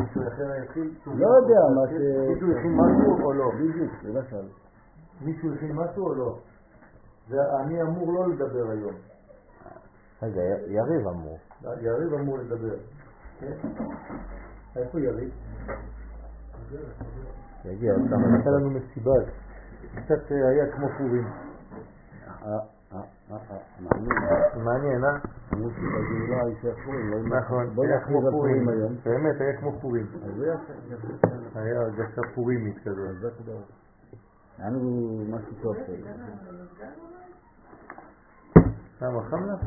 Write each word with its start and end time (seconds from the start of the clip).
מישהו 0.00 0.22
אחר 0.28 0.62
התחיל? 0.62 0.94
לא 1.06 1.28
יודע 1.36 1.60
מה 1.76 1.82
ש... 1.90 1.92
מישהו 2.32 2.58
הכין 2.58 2.72
משהו 2.74 3.24
או 3.24 3.32
לא? 3.32 3.50
בדיוק, 3.54 3.92
למשל. 4.04 4.48
מישהו 5.20 5.54
הכין 5.54 5.72
משהו 5.76 6.06
או 6.06 6.14
לא? 6.14 6.38
אני 7.60 7.82
אמור 7.82 8.12
לא 8.12 8.28
לדבר 8.28 8.70
היום. 8.70 8.94
רגע, 10.22 10.42
יריב 10.66 11.08
אמור. 11.08 11.38
יריב 11.80 12.14
אמור 12.14 12.38
לדבר. 12.38 12.76
כן? 13.40 13.68
איפה 14.76 15.00
יריב? 15.00 15.30
יגיע 17.64 17.92
עוד 17.92 18.02
כמה 18.10 18.38
נתן 18.38 18.50
לנו 18.50 18.70
מסיבה. 18.70 19.12
קצת 19.94 20.32
אה, 20.32 20.48
היה 20.48 20.72
כמו 20.72 20.88
פורים. 20.98 21.26
מעניין. 24.64 25.04
אה? 25.04 25.10
אמרו 25.52 25.70
שבגאולה 25.70 26.48
יישאר 26.48 26.74
פורים, 26.84 27.32
נכון, 27.32 27.66
היה 27.84 28.00
כמו 28.00 28.20
פורים 28.30 28.68
היום. 28.68 28.92
באמת, 29.04 29.40
היה 29.40 29.60
כמו 29.60 29.80
פורים. 29.80 30.06
היה 31.54 31.80
הרגשה 31.80 32.22
פורימית 32.34 32.78
כזאת. 32.78 33.08
אז 33.08 33.16
זה 33.20 33.30
תודה. 33.30 33.52
היה 34.58 34.68
לנו 34.70 35.24
משהו 35.28 35.54
טוב. 35.62 35.76
למה, 39.02 39.22
חם 39.30 39.44
לך? 39.44 39.60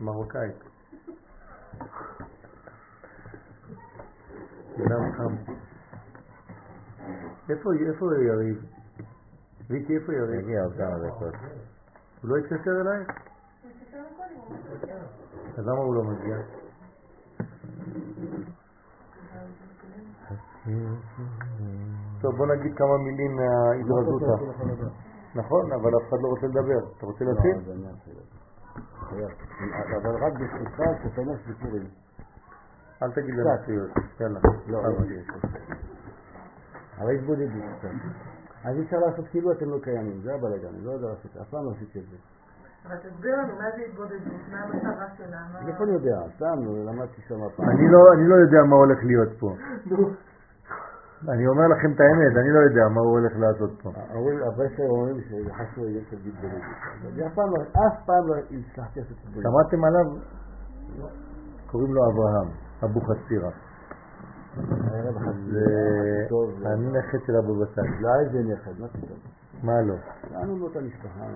מרוקאית. 0.00 0.56
דם 4.78 5.12
חם. 5.16 5.52
איפה 7.50 7.70
יריב? 8.22 8.76
ויקי, 9.70 9.96
איפה 9.96 10.12
יריב? 10.12 10.40
יגיע 10.40 10.62
עוד 10.62 10.72
כמה 10.72 10.98
דקות. 11.08 11.34
הוא 12.22 12.30
לא 12.30 12.36
התקשר 12.36 12.70
אלייך? 12.80 13.08
אז 15.58 15.66
למה 15.66 15.78
הוא 15.82 15.94
לא 15.94 16.02
מגיע? 16.04 16.36
טוב, 22.20 22.36
בוא 22.36 22.46
נגיד 22.46 22.76
כמה 22.76 22.98
מילים 22.98 23.36
מההתרזותא. 23.36 24.26
נכון, 25.34 25.72
אבל 25.72 25.90
אף 25.96 26.02
אחד 26.08 26.16
לא 26.22 26.28
רוצה 26.28 26.46
לדבר. 26.46 26.78
אתה 26.96 27.06
רוצה 27.06 27.24
לא, 27.24 27.30
להתחיל? 27.30 27.56
אבל 30.02 30.24
רק 30.24 30.32
בזכותך 30.32 30.78
שתומך 31.02 31.38
סיפורים. 31.46 31.86
אל 33.02 33.12
תגיד 33.12 33.34
לנו. 33.34 33.50
שטויות. 33.62 33.90
יאללה. 34.20 34.40
לא, 34.66 34.80
אבל- 34.80 34.90
לא, 34.90 34.96
יש, 37.12 37.20
התבודדות 37.20 37.62
קצת. 37.78 37.88
אז 38.66 38.76
אי 38.76 38.82
אפשר 38.82 38.96
לעשות 38.96 39.24
כאילו 39.30 39.52
אתם 39.52 39.70
לא 39.70 39.78
קיימים, 39.82 40.20
זה 40.22 40.34
הבלאגן, 40.34 40.68
אני 40.68 40.84
לא 40.84 40.90
יודע 40.90 41.08
לעשות, 41.08 41.36
אף 41.42 41.48
פעם 41.50 41.64
לא 41.64 41.70
עשיתי 41.76 41.98
את 41.98 42.04
זה. 42.10 42.16
אבל 42.86 42.96
תסביר 42.96 43.36
לנו 43.36 43.54
מה 43.58 43.68
זה 43.76 43.82
התבודדות, 43.88 44.42
מה 44.52 44.58
המטרה 44.58 45.06
שלה, 45.16 45.40
מה... 45.52 45.68
איפה 45.68 45.84
אני 45.84 45.92
יודע, 45.92 46.16
סתם 46.36 46.58
למדתי 46.88 47.22
שם 47.28 47.40
פעם. 47.56 47.68
אני 47.68 47.86
לא, 47.92 48.00
אני 48.14 48.28
לא 48.28 48.34
יודע 48.34 48.62
מה 48.70 48.76
הולך 48.76 48.98
להיות 49.04 49.28
פה. 49.40 49.48
אני 51.28 51.46
אומר 51.46 51.66
לכם 51.68 51.92
את 51.94 52.00
האמת, 52.00 52.32
אני 52.40 52.50
לא 52.50 52.58
יודע 52.58 52.88
מה 52.94 53.00
הוא 53.00 53.10
הולך 53.18 53.32
לעשות 53.36 53.70
פה. 53.82 53.90
ההורים, 54.10 54.38
הבסר 54.42 54.88
אומרים 54.88 55.20
שזה 55.20 55.52
חשוב 55.54 55.84
עניין 55.84 56.04
של 56.10 56.16
התבודדות. 56.16 56.62
אז 57.06 57.26
אף 57.26 57.34
פעם 57.34 57.50
לא, 57.50 57.62
אף 57.86 58.06
פעם 58.06 58.28
לא 58.28 58.34
הצלחתי 58.36 59.00
לעשות 59.00 59.16
התבודדות. 59.24 59.42
שמעתם 59.42 59.84
עליו? 59.84 60.06
קוראים 61.66 61.94
לו 61.94 62.02
אברהם, 62.10 62.48
אבו 62.84 63.00
חסירה. 63.00 63.50
הערב 64.56 64.60
אחד 64.60 64.74
זה 64.74 64.82
טוב, 64.82 64.85
הנכד 66.64 67.18
של 67.26 67.36
אבו 67.36 67.54
בסל. 67.60 67.82
לא 68.00 68.08
איזה 68.20 68.42
נכד, 68.52 68.80
מה 68.80 68.88
פתאום. 68.88 69.18
מה 69.62 69.82
לא? 69.82 69.94
לנו 70.30 70.56
באותה 70.56 70.80
משפחה, 70.80 71.26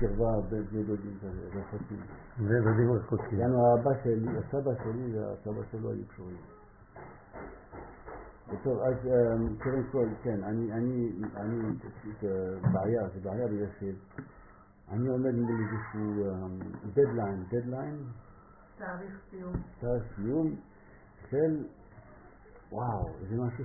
קרבה 0.00 0.40
בין 0.50 0.64
בני 0.70 0.82
דודים 0.82 1.18
כזה, 1.20 1.60
רחוקים. 1.60 2.00
זה 2.38 2.60
דודים 2.60 2.92
רחוקים. 2.92 3.38
יענו 3.38 3.66
האבא 3.66 3.90
שלי, 4.04 4.38
הסבא 4.38 4.70
שלי 4.84 5.18
והסבא 5.18 5.62
שלו 5.70 5.90
היו 5.90 6.06
קשורים. 6.08 6.36
טוב, 8.62 8.78
אז 8.78 9.06
אמ, 9.06 9.56
קודם 9.62 9.82
כל, 9.92 10.08
כן, 10.22 10.42
אני, 10.44 10.72
אני, 10.72 11.12
אני, 11.36 11.58
זה 12.20 12.58
בעיה, 12.72 13.08
זה 13.14 13.20
בעיה 13.20 13.46
בגלל 13.46 13.66
שאני 13.78 15.08
עומד 15.08 15.34
מול 15.34 15.60
איזשהו 15.60 16.24
דדליין, 16.94 17.44
דדליין, 17.50 17.96
תאריך 18.78 19.20
סיום. 19.30 19.52
תאריך 19.80 20.04
סיום 20.16 20.56
של, 21.30 21.64
וואו, 22.72 23.08
זה 23.28 23.36
משהו 23.36 23.64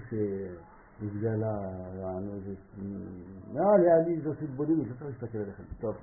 יענו, 2.01 2.39
זה, 2.39 2.53
נראה 3.53 3.77
לי, 3.77 3.91
היה 3.91 4.07
לי 4.07 4.21
זאת 4.21 4.41
התבודדות, 4.41 4.87
לא 4.87 4.93
צריך 4.99 5.01
להסתכל 5.21 5.37
עליכם. 5.37 5.63
טוב, 5.81 5.95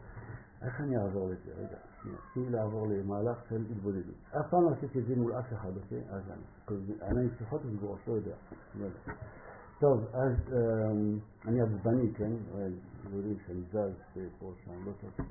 איך 0.63 0.81
אני 0.81 0.97
אעבור 0.97 1.29
לזה? 1.29 1.53
רגע, 1.57 1.77
שנייה, 2.03 2.19
תני 2.35 2.51
לעבור 2.51 2.87
למהלך 2.87 3.39
של 3.49 3.65
התבודדות. 3.71 4.15
אף 4.41 4.51
פעם 4.51 4.63
לא 4.65 4.71
עשיתי 4.71 4.99
את 4.99 5.07
זה 5.07 5.17
מול 5.17 5.39
אף 5.39 5.53
אחד, 5.53 5.77
אוקיי? 5.77 6.03
אז 6.11 6.23
אני, 7.03 7.29
פתוחות 7.29 7.61
וסגורות, 7.65 7.99
לא 8.07 8.13
יודע. 8.13 8.35
טוב, 9.81 10.05
אז 10.13 10.55
אני 11.47 11.61
עצבני, 11.63 12.15
כן? 12.15 12.33
יודעים 13.13 13.37
שאני 13.47 13.63
זז 13.63 14.19
פה, 14.39 14.53
שם, 14.65 14.87
לא 14.87 14.93
טוב. 15.01 15.27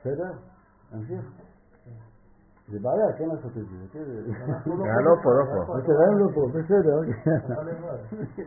בסדר? 0.00 0.32
נמשיך? 0.92 1.30
זה 2.68 2.78
בעיה, 2.82 3.12
כן 3.18 3.24
לעשות 3.24 3.50
את 3.56 3.66
זה, 3.68 3.76
כן? 3.92 3.98
אה, 4.00 5.00
לא 5.06 5.14
פה, 5.22 5.30
לא 5.38 5.44
פה. 5.66 5.74
הם 6.08 6.18
לא 6.18 6.28
פה, 6.34 6.42
בסדר. 6.54 6.98
אוקיי. 6.98 8.44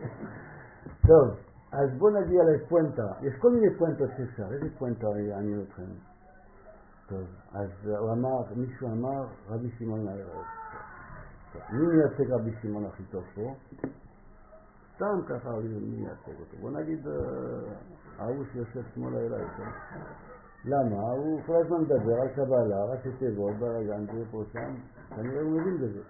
טוב, 1.08 1.36
אז 1.72 1.98
בואו 1.98 2.20
נגיע 2.20 2.42
לפואנטה. 2.44 3.06
יש 3.20 3.34
כל 3.40 3.50
מיני 3.50 3.74
פואנטות 3.78 4.10
שאפשר. 4.16 4.52
איזה 4.52 4.66
פואנטה 4.78 5.06
יעניין 5.28 5.62
אתכם? 5.68 5.82
טוב, 7.08 7.26
אז 7.52 7.70
הוא 7.86 8.12
אמר, 8.12 8.54
מישהו 8.56 8.88
אמר, 8.88 9.24
רבי 9.48 9.70
שמעון. 9.78 10.06
טוב, 11.52 11.62
מי 11.72 11.86
מייצג 11.86 12.32
רבי 12.32 12.50
שמעון 12.62 12.84
הכי 12.84 13.02
טוב 13.02 13.24
פה? 13.34 13.54
סתם 14.94 15.20
ככה, 15.28 15.50
מי 15.50 16.00
מייצג 16.00 16.40
אותו? 16.40 16.56
בוא 16.60 16.70
נגיד, 16.70 17.06
אה, 17.06 17.12
ההוא 18.18 18.44
שיושב 18.52 18.82
שמאלה 18.94 19.18
אליי, 19.18 19.46
כן? 19.56 19.70
למה? 20.64 21.10
הוא 21.10 21.40
כל 21.46 21.56
הזמן 21.56 21.80
מדבר 21.80 22.20
על 22.20 22.28
קבלה, 22.28 22.84
ראשי 22.84 23.08
תיבות, 23.18 23.56
בלאגן, 23.56 24.04
זה 24.06 24.24
פה 24.30 24.42
שם, 24.52 24.74
כנראה 25.16 25.42
הוא 25.42 25.50
מבין 25.50 25.76
בזה. 25.76 26.00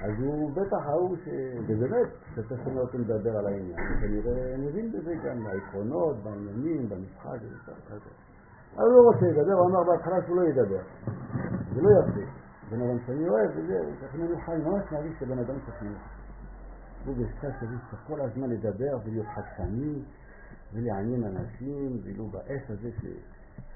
אז 0.00 0.12
הוא 0.22 0.50
בטח 0.50 0.86
ההוא 0.86 1.16
ש... 1.16 1.28
ובאמת, 1.66 2.08
כשאתה 2.32 2.54
שומע 2.64 2.80
אותו 2.80 2.98
מדבר 2.98 3.38
על 3.38 3.46
העניין, 3.46 3.78
כנראה 4.00 4.56
מבין 4.58 4.92
בזה 4.92 5.14
גם 5.24 5.44
בעקרונות, 5.44 6.16
בעניינים, 6.22 6.88
במשחק, 6.88 7.38
וככה. 7.42 7.94
אבל 8.76 8.84
הוא 8.84 8.92
לא 8.92 9.10
רוצה 9.12 9.26
לדבר, 9.26 9.52
הוא 9.52 9.70
אמר 9.70 9.82
בהתחלה 9.84 10.16
שהוא 10.26 10.36
לא 10.36 10.48
ידבר. 10.48 10.82
זה 11.74 11.80
לא 11.82 11.90
יפה. 11.90 12.30
בן 12.70 12.82
אדם 12.82 12.98
שאני 13.06 13.28
אוהב, 13.28 13.50
וזה, 13.56 13.80
ככה 14.02 14.16
אני 14.16 14.40
חי, 14.46 14.56
ממש 14.56 14.92
מרגיש 14.92 15.12
שבן 15.20 15.38
אדם 15.38 15.54
צריך 15.66 15.82
מיוחד. 15.82 16.20
הוא 17.06 17.14
הזה 17.14 17.50
צריך 17.60 18.06
כל 18.06 18.20
הזמן 18.20 18.50
לדבר 18.50 18.98
ולהיות 19.04 19.26
חדשני, 19.26 20.02
ולעניין 20.74 21.24
אנשים, 21.24 22.00
ואילו 22.04 22.26
בעת 22.26 22.70
הזה 22.70 22.90
ש... 23.00 23.04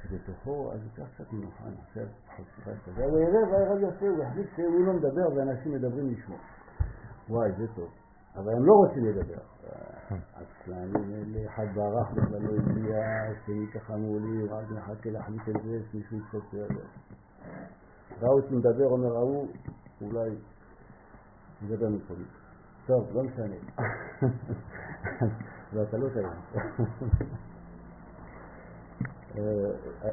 שבתוכו, 0.02 0.72
אז 0.72 0.80
ייקח 0.84 1.08
קצת 1.14 1.32
מנוחה, 1.32 1.64
נעשה 1.64 2.10
חשיפה 2.36 2.70
כזה. 2.86 3.04
אבל 3.04 3.18
יראה 3.18 3.48
והערב 3.50 3.78
יפה, 3.82 4.06
הוא 4.06 4.24
יחליט 4.24 4.46
שהוא 4.56 4.86
לא 4.86 4.92
מדבר 4.92 5.36
ואנשים 5.36 5.72
מדברים 5.72 6.10
לשמו. 6.10 6.36
וואי, 7.28 7.52
זה 7.58 7.66
טוב. 7.74 7.90
אבל 8.34 8.52
הם 8.56 8.66
לא 8.66 8.72
רוצים 8.72 9.04
לדבר. 9.04 9.42
עצלנים 10.34 11.14
אלה, 11.14 11.50
אחד 11.50 11.66
ברח 11.74 12.10
בכלל 12.10 12.42
לא 12.42 12.56
הגיע, 12.56 12.98
השני 13.30 13.66
ככה 13.74 13.96
מולי, 13.96 14.48
רק 14.48 14.70
מחכה 14.70 15.10
להחליט 15.10 15.48
את 15.48 15.62
זה, 15.64 15.78
שמישהו 15.90 16.18
יתפוס 16.18 16.52
לידו. 16.52 16.80
ראו 18.20 18.32
אותי 18.32 18.54
מדבר, 18.54 18.86
אומר 18.86 19.16
ההוא, 19.16 19.48
אולי 20.00 20.30
נדבר 21.62 21.88
מקומי. 21.88 22.24
טוב, 22.86 23.08
לא 23.12 23.22
משנה. 23.22 23.56
ואתה 25.72 25.96
לא 25.96 26.08
קיים. 26.08 26.30
אה, 29.38 29.70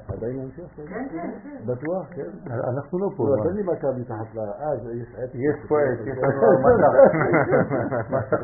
עדיין 0.07 0.39
נמשיך? 0.39 0.65
כן, 0.75 1.07
כן, 1.11 1.31
כן. 1.43 1.65
בטוח, 1.65 2.07
כן? 2.15 2.31
אנחנו 2.73 2.99
לא 2.99 3.09
פה. 3.17 3.23
לא? 3.29 3.43
תן 3.43 3.55
לי 3.55 3.63
מכה 3.63 3.87
מתחת 3.97 4.35
ל... 4.35 4.39
אה, 4.39 4.73
יש 4.93 5.15
עץ. 5.17 5.29
יש 5.33 5.67
פה 5.69 5.75
עץ, 5.81 5.99
יש 6.05 6.17
לנו 6.17 6.41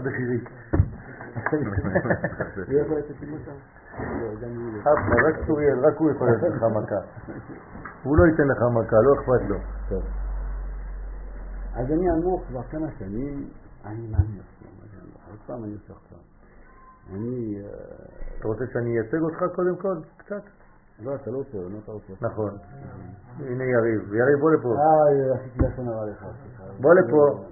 בחירי. 0.06 0.40
מכה? 3.26 3.52
לא, 4.00 4.34
לא. 4.42 4.80
אחלה, 4.80 5.16
רק 5.30 5.48
צוריאל, 5.48 5.86
רק 5.86 5.98
הוא 5.98 6.12
יכול 6.12 6.28
לתת 6.32 6.56
לך 6.56 6.64
מכה. 6.64 7.02
הוא 8.04 8.18
לא 8.18 8.24
ייתן 8.26 8.48
לך 8.48 8.62
מכה, 8.74 8.98
לא 9.02 9.14
אכפת 9.14 9.50
לו. 9.50 9.58
אז 11.74 11.92
אני 11.92 12.12
אמור 12.12 12.44
כבר 12.48 12.64
כמה 12.64 12.88
שנים, 13.00 13.50
אני 13.86 14.08
מה 14.12 14.18
אני? 14.18 14.40
עוד 15.30 15.40
פעם 15.48 15.64
אני 15.64 15.74
עושה 15.74 15.94
עכשיו. 15.94 16.20
אני... 17.14 17.62
אה, 17.62 17.68
אתה 18.40 18.48
רוצה 18.48 18.64
שאני 18.74 18.98
אייצג 18.98 19.22
אותך 19.22 19.56
קודם 19.56 19.76
כל? 19.76 19.96
קצת? 20.18 20.42
לא, 21.00 21.16
אתה 21.16 21.32
לא 21.32 21.38
רוצה, 21.38 21.58
מה 21.58 21.80
אתה 21.84 21.92
רוצה? 21.92 22.14
נכון. 22.22 22.58
הנה 23.40 23.64
יריב. 23.64 24.14
יריב, 24.14 24.40
בוא 24.40 24.52
לפה. 24.52 24.76
אה, 24.76 25.40
עשיתי 25.40 25.60
לשון 25.60 25.88
הרע 25.88 26.06
לך. 26.06 26.20
סליחה. 26.20 26.64
בוא 26.82 26.94
לפה. 26.94 27.46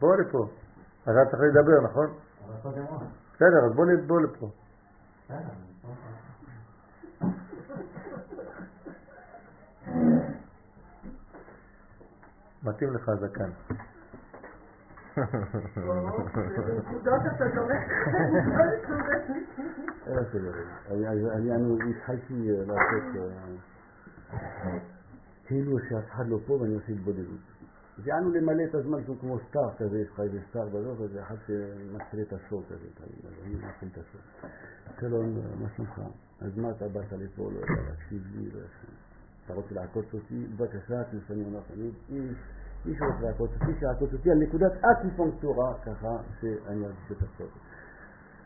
בוא 0.00 0.16
לפה. 0.16 0.48
אתה 1.02 1.10
צריך 1.30 1.42
לדבר, 1.42 1.80
נכון? 1.84 2.06
בסדר, 3.34 3.64
אז 3.66 3.72
בוא 4.06 4.20
לפה. 4.20 4.50
מתאים 12.62 12.94
לך 12.94 13.08
הזקן. 13.08 13.50
בנקודות 13.50 13.74
אתה 13.74 13.74
זורק. 13.74 13.74
איך 13.74 13.74
זה 13.74 13.74
לא? 13.74 15.05
אני- 20.90 21.08
אז 21.08 21.18
התחלתי 21.90 22.50
אה, 22.50 22.64
לעשות 22.66 23.16
אה, 24.32 24.78
כאילו 25.46 25.78
שאף 25.88 26.10
אחד 26.10 26.28
לא 26.28 26.38
פה 26.46 26.52
ואני 26.52 26.74
עושה 26.74 26.92
התבודדות. 26.92 27.40
ויענו 27.98 28.30
למלא 28.30 28.62
את 28.70 28.74
הזמן 28.74 29.04
שהוא 29.04 29.16
כמו 29.20 29.38
סטאר 29.48 29.74
כזה, 29.78 29.98
יש 29.98 30.08
לך 30.12 30.20
איזה 30.20 30.38
סטאר 30.50 30.68
בזאת, 30.68 31.00
וזה 31.00 31.22
אחד 31.22 31.34
שמתחיל 31.46 32.20
את 32.22 32.32
השור 32.32 32.62
כזה, 32.68 32.86
אז 33.26 33.32
אני 33.44 33.54
מתחיל 33.54 33.88
את 33.92 33.98
השור. 33.98 34.20
שלום, 35.00 35.34
מה 35.60 35.68
שלומך? 35.76 36.00
אז 36.40 36.58
מה 36.58 36.70
אתה 36.70 36.88
באת 36.88 37.12
לפה, 37.12 37.50
לא 37.52 37.58
יודע, 37.58 37.82
להקשיב 37.90 38.22
לי, 38.34 38.50
לא. 38.50 38.60
אתה 39.44 39.54
רוצה 39.54 39.74
לעקוץ 39.74 40.14
אותי? 40.14 40.46
בבקשה, 40.56 41.04
תנסה 41.04 41.34
אומר 41.46 41.60
תמיד, 41.74 41.94
איש, 42.86 42.98
שרוצה 42.98 43.26
לעקוץ 43.26 43.50
אותי, 43.60 43.78
שיעקוץ 43.78 44.12
אותי 44.12 44.30
על 44.30 44.38
נקודת 44.38 44.72
אקיפונקטורה, 44.84 45.74
ככה 45.86 46.08
שאני 46.40 46.86
ארגיש 46.86 47.12
את 47.12 47.16
הסוד. 47.16 47.50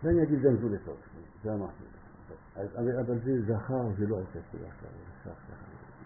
ואני 0.03 0.23
אגיד 0.23 0.43
גם 0.43 0.57
זו 0.57 0.69
לטוב, 0.69 0.97
זה 1.45 1.53
אמרתי. 1.53 1.85
אבל 2.77 3.19
זה 3.25 3.33
זכר, 3.47 3.83
זה 3.99 4.07
לא 4.07 4.17
עושה 4.17 4.39
בדרך 4.55 4.81
כלל, 4.81 4.91
זה 5.25 5.31
זכר. 5.31 5.55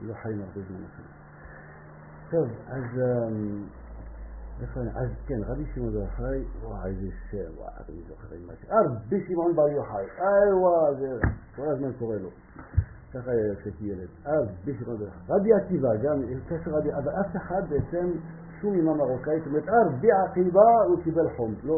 לא 0.01 0.15
חיים 0.15 0.41
הרבה 0.41 0.61
זמן 0.69 0.85
אחרים. 0.85 1.25
טוב, 2.31 2.49
אז 2.67 2.85
אמ, 3.01 3.65
איפה 4.61 4.81
אני? 4.81 4.91
אז 4.91 5.09
כן, 5.27 5.41
רבי 5.47 5.65
שמעון 5.75 5.93
בר 5.93 5.99
יוחאי, 5.99 6.45
וואי, 6.63 6.91
איזה 6.91 7.07
שם, 7.31 7.59
וואי, 7.59 7.73
אני 7.89 8.03
זוכר 8.09 8.29
מה 8.47 8.53
ש... 8.57 8.65
רבי 8.71 9.25
שמעון 9.29 9.57
בר 9.57 9.69
יוחאי, 9.69 10.05
איי 10.19 10.53
וואי, 10.53 10.95
כל 11.57 11.69
הזמן 11.69 11.93
קורא 11.99 12.17
לו. 12.17 12.31
ככה 13.15 13.31
היה 13.31 13.57
כשהייתי 13.57 13.85
ילד. 13.85 14.09
יוחאי. 15.01 15.35
רבי 15.37 15.53
עקיבא, 15.55 15.89
גם, 15.97 16.23
קשר 16.49 16.71
רבי, 16.71 16.93
אבל 16.93 17.13
אף 17.21 17.37
אחד 17.37 17.63
בעצם, 17.69 18.11
שום 18.61 18.75
אימה 18.75 18.95
מרוקאית, 18.95 19.43
זאת 19.45 19.47
אומרת, 19.47 19.65
רבי 19.69 20.09
עקיבא 20.13 20.61
הוא 20.89 21.03
קיבל 21.05 21.37
חום, 21.37 21.55
לא. 21.63 21.77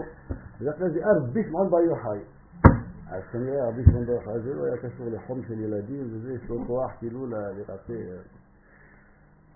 בדרך 0.61 0.79
כלל 0.79 0.91
זה 0.91 1.01
רבי 1.05 1.43
שמעון 1.45 1.71
בר 1.71 1.81
יוחאי. 1.81 2.21
אז 3.11 3.23
כנראה 3.33 3.69
רבי 3.69 3.85
שמעון 3.85 4.07
בר 4.07 4.13
יוחאי 4.13 4.41
זה 4.41 4.55
לא 4.55 4.65
היה 4.65 4.77
קשור 4.77 5.07
לחום 5.11 5.43
של 5.49 5.61
ילדים, 5.61 6.07
וזה 6.13 6.33
יש 6.33 6.49
לו 6.49 6.65
כוח 6.67 6.93
כאילו 6.99 7.27
לרפא. 7.27 7.93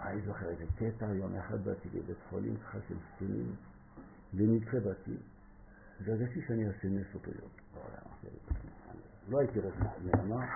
אני 0.00 0.20
זוכר 0.26 0.48
איזה 0.48 0.64
קטע, 0.76 1.06
יום 1.14 1.36
אחד 1.36 1.64
באתי 1.64 1.88
לבית 1.92 2.16
חולים, 2.30 2.56
ככה 2.56 2.78
של 2.88 2.94
זקנים, 2.94 3.52
במקרה 4.32 4.80
באתי, 4.80 5.16
והרגשתי 6.04 6.40
שאני 6.46 6.64
נס 6.88 7.14
אותו 7.14 7.30
יום. 7.30 7.50
לא 9.28 9.38
הייתי 9.38 9.58
רוצה 9.58 9.84
למה, 10.04 10.46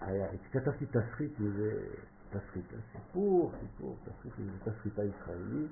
היה, 0.00 0.28
כתבתי 0.52 0.86
תסריט 0.86 1.40
מזה, 1.40 1.70
תסריט, 2.30 2.66
סיפור, 2.92 3.52
סיפור, 3.60 3.96
תסריט, 4.04 4.34
זה 4.36 4.70
תסריטה 4.70 5.02
ישראלי, 5.04 5.66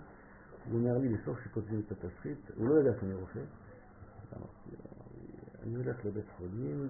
הוא 0.71 0.79
אומר 0.81 0.99
לי 0.99 1.09
בסוף 1.09 1.39
שכותבים 1.45 1.83
את 1.87 1.93
התסריט, 1.93 2.51
הוא 2.57 2.69
לא 2.69 2.75
יודע 2.75 3.01
שאני 3.01 3.15
רופא, 3.15 3.41
אני 5.63 5.77
הולך 5.77 6.05
לבית 6.05 6.25
חולים 6.37 6.89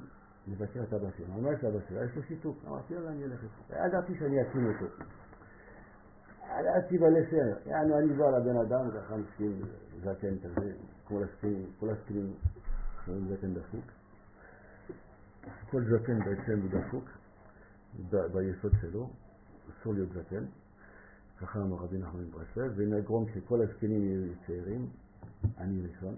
לבקר 0.49 0.83
את 0.83 0.93
אבא 0.93 1.09
שלו, 1.17 1.27
מה 1.27 1.53
יש 1.53 1.65
לאבא 1.65 1.79
שלו? 1.89 2.05
יש 2.05 2.17
לו 2.17 2.23
שיתוק, 2.23 2.57
אמרתי 2.67 2.95
יאללה 2.95 3.11
אני 3.11 3.25
אלך 3.25 3.41
איתו, 3.43 3.75
ידעתי 3.87 4.15
שאני 4.19 4.43
אקים 4.43 4.67
אותו. 4.67 4.87
ידעתי 6.61 6.99
בלסר, 6.99 7.69
יענו 7.71 7.99
אני 7.99 8.13
בא 8.13 8.31
לבן 8.31 8.57
אדם, 8.57 8.91
ככה 8.91 9.17
מסכים, 9.17 9.63
זקן 10.01 10.39
כזה, 10.39 10.73
כל 11.05 11.23
הזקנים, 11.23 11.67
כל 11.81 11.89
שומעים 13.05 13.29
זקן 13.29 13.55
דפוק. 13.55 13.85
כל 15.71 15.83
זקן 15.85 16.19
בעצם 16.19 16.61
הוא 16.61 16.71
דפוק, 16.71 17.05
ביסוד 18.11 18.73
שלו, 18.81 19.11
אסור 19.71 19.95
להיות 19.95 20.09
זקן, 20.09 20.45
ככה 21.41 21.59
אמר 21.59 21.77
רבי 21.77 21.99
נחמן 21.99 22.21
מברסלב, 22.21 22.73
ונגרום 22.77 23.27
שכל 23.35 23.63
הזקנים 23.63 24.03
יהיו 24.03 24.33
צעירים, 24.47 24.87
אני 25.59 25.87
ראשון. 25.87 26.15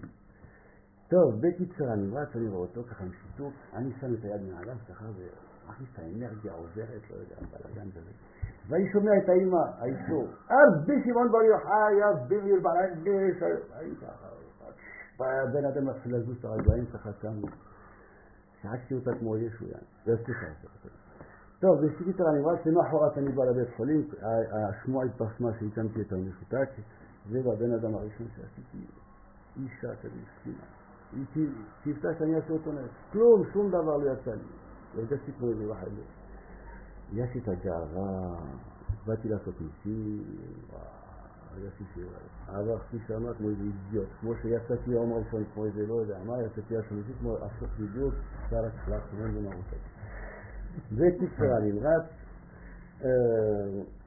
טוב, 1.09 1.41
בקיצר 1.41 1.93
אני 1.93 2.07
רץ, 2.07 2.35
אני 2.35 2.47
רואה 2.47 2.61
אותו 2.61 2.83
ככה 2.83 3.03
עם 3.03 3.11
שיתוק, 3.11 3.53
אני 3.73 3.91
שם 4.01 4.13
את 4.13 4.23
היד 4.23 4.41
מעליו 4.41 4.75
ככה 4.89 5.05
ומכניס 5.05 5.89
את 5.93 5.99
האנרגיה 5.99 6.53
עוברת, 6.53 7.01
לא 7.11 7.15
יודע, 7.15 7.35
בלאגן 7.51 7.91
כזה. 7.91 8.11
ואני 8.69 8.91
שומע 8.91 9.11
את 9.23 9.29
האימא, 9.29 9.63
האיסור, 9.79 10.27
רבי 10.51 11.03
שמעון 11.03 11.31
בר 11.31 11.43
יוחאי, 11.43 11.95
מאיר 12.29 12.59
בעל 12.61 12.77
הגש, 12.77 13.43
אני 13.73 13.95
ככה, 13.95 14.27
והבן 15.19 15.65
אדם 15.65 15.89
את 15.89 16.45
הרגליים 16.45 16.85
ככה 16.85 17.09
שם, 17.21 17.41
שעקתי 18.61 18.93
אותה 18.95 19.11
כמו 19.19 19.37
ישו, 19.37 19.65
יעני, 19.65 19.83
לא 20.07 20.15
סליחה. 20.25 20.45
טוב, 21.59 21.71
בקיצר 21.85 22.23
אני 22.29 22.39
רץ, 22.39 22.65
למחרת 22.65 23.17
אני 23.17 23.31
בא 23.31 23.43
לבית 23.45 23.75
חולים, 23.77 24.07
השמועה 24.69 25.05
התפרסמה 25.05 25.49
שהקמתי 25.59 26.01
את 26.01 26.13
המשותק, 26.13 26.69
זה 27.29 27.39
הבן 27.39 27.73
אדם 27.73 27.95
הראשון 27.95 28.27
שעשיתי, 28.35 28.85
אישה 29.57 29.95
כזה 29.95 30.15
מסכימה. 30.15 30.63
היא 31.11 31.47
קיוותה 31.83 32.07
שאני 32.19 32.35
אעשה 32.35 32.53
אותו 32.53 32.71
נס. 32.71 32.89
כלום, 33.11 33.43
שום 33.53 33.69
דבר 33.69 33.97
לא 33.97 34.11
יצא 34.11 34.31
לי. 34.31 34.43
הרגשתי 34.97 35.31
כמו 35.37 35.49
איזה 35.49 35.69
ואחד. 35.69 35.87
יש 37.13 37.29
את 37.37 37.47
הגאווה, 37.47 38.35
באתי 39.05 39.29
לעשות 39.29 39.55
ניסים, 39.61 40.23
וואו, 40.69 41.08
הרגשתי 41.51 41.83
שעברתי 41.95 42.97
שמה 43.07 43.33
כמו 43.33 43.49
איזה 43.49 43.63
אידיוט, 43.63 44.07
כמו 44.19 44.33
שיצאתי 44.41 44.91
יום 44.91 45.13
ראשון 45.13 45.43
כמו 45.53 45.65
איזה 45.65 45.87
לא 45.87 45.93
יודע 45.93 46.19
מה, 46.23 46.33
יצאתי 46.43 46.77
השלישי 46.77 47.13
כמו 47.19 47.37
הפוך 47.37 47.69
בדיוק, 47.79 48.13
שר 48.49 48.65
הצלח, 48.65 49.03
כמו 49.11 49.23
זה 49.33 49.41
מרותק. 49.41 49.83
וקיצר 50.91 51.57
אני 51.57 51.71
רץ, 51.79 52.09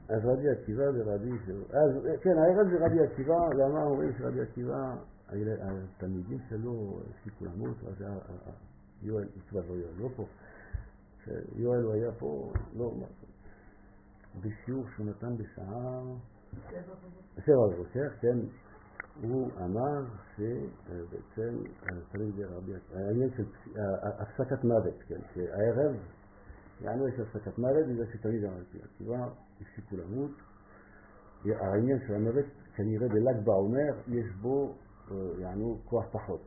אז 0.09 0.25
רבי 0.25 0.51
עקיבא 0.51 0.83
ורבי 0.95 1.31
אז 1.71 1.91
כן, 2.21 2.39
הערב 2.39 2.69
זה 2.71 2.87
רבי 2.87 3.01
עקיבא, 3.01 3.35
למה 3.55 3.85
אומרים 3.85 4.13
שרבי 4.19 4.41
עקיבא 4.41 4.95
התלמידים 5.29 6.39
שלו 6.49 7.01
הפסיקו 7.11 7.45
למות, 7.45 7.77
אז 7.89 8.05
יואל, 9.03 9.25
כבר 9.49 9.61
לא 9.61 9.73
יואל, 9.73 9.93
לא 9.99 10.09
פה, 10.17 10.27
יואל 11.57 11.83
הוא 11.83 11.93
היה 11.93 12.13
פה, 12.13 12.53
לא, 12.77 12.93
בשיעור 14.41 14.85
שהוא 14.95 15.07
נתן 15.07 15.37
בשעה 15.37 16.01
שבע 17.47 17.67
בבוקר, 17.67 18.09
כן, 18.21 18.39
הוא 19.23 19.51
אמר 19.65 20.05
שבעצם 20.37 21.59
צריך 22.13 22.39
לרבי, 22.39 22.73
העניין 22.95 23.31
של 23.37 23.45
הפסקת 24.03 24.65
מוות, 24.65 25.03
כן, 25.09 25.21
שהערב, 25.35 25.97
יענו 26.81 27.09
יש 27.09 27.21
הפסקת 27.21 27.59
מוות 27.59 27.87
בגלל 27.89 28.07
שתמיד 28.13 28.45
אמרתי, 28.45 28.79
עקיבא 28.83 29.29
הפסיקו 29.61 29.97
למות, 29.97 30.31
העניין 31.45 31.99
של 32.07 32.15
המוות 32.15 32.45
כנראה 32.77 33.09
בל"ג 33.09 33.45
בעומר 33.45 33.95
יש 34.09 34.27
בו 34.41 34.75
יענו 35.39 35.79
כוח 35.85 36.05
פחות, 36.13 36.43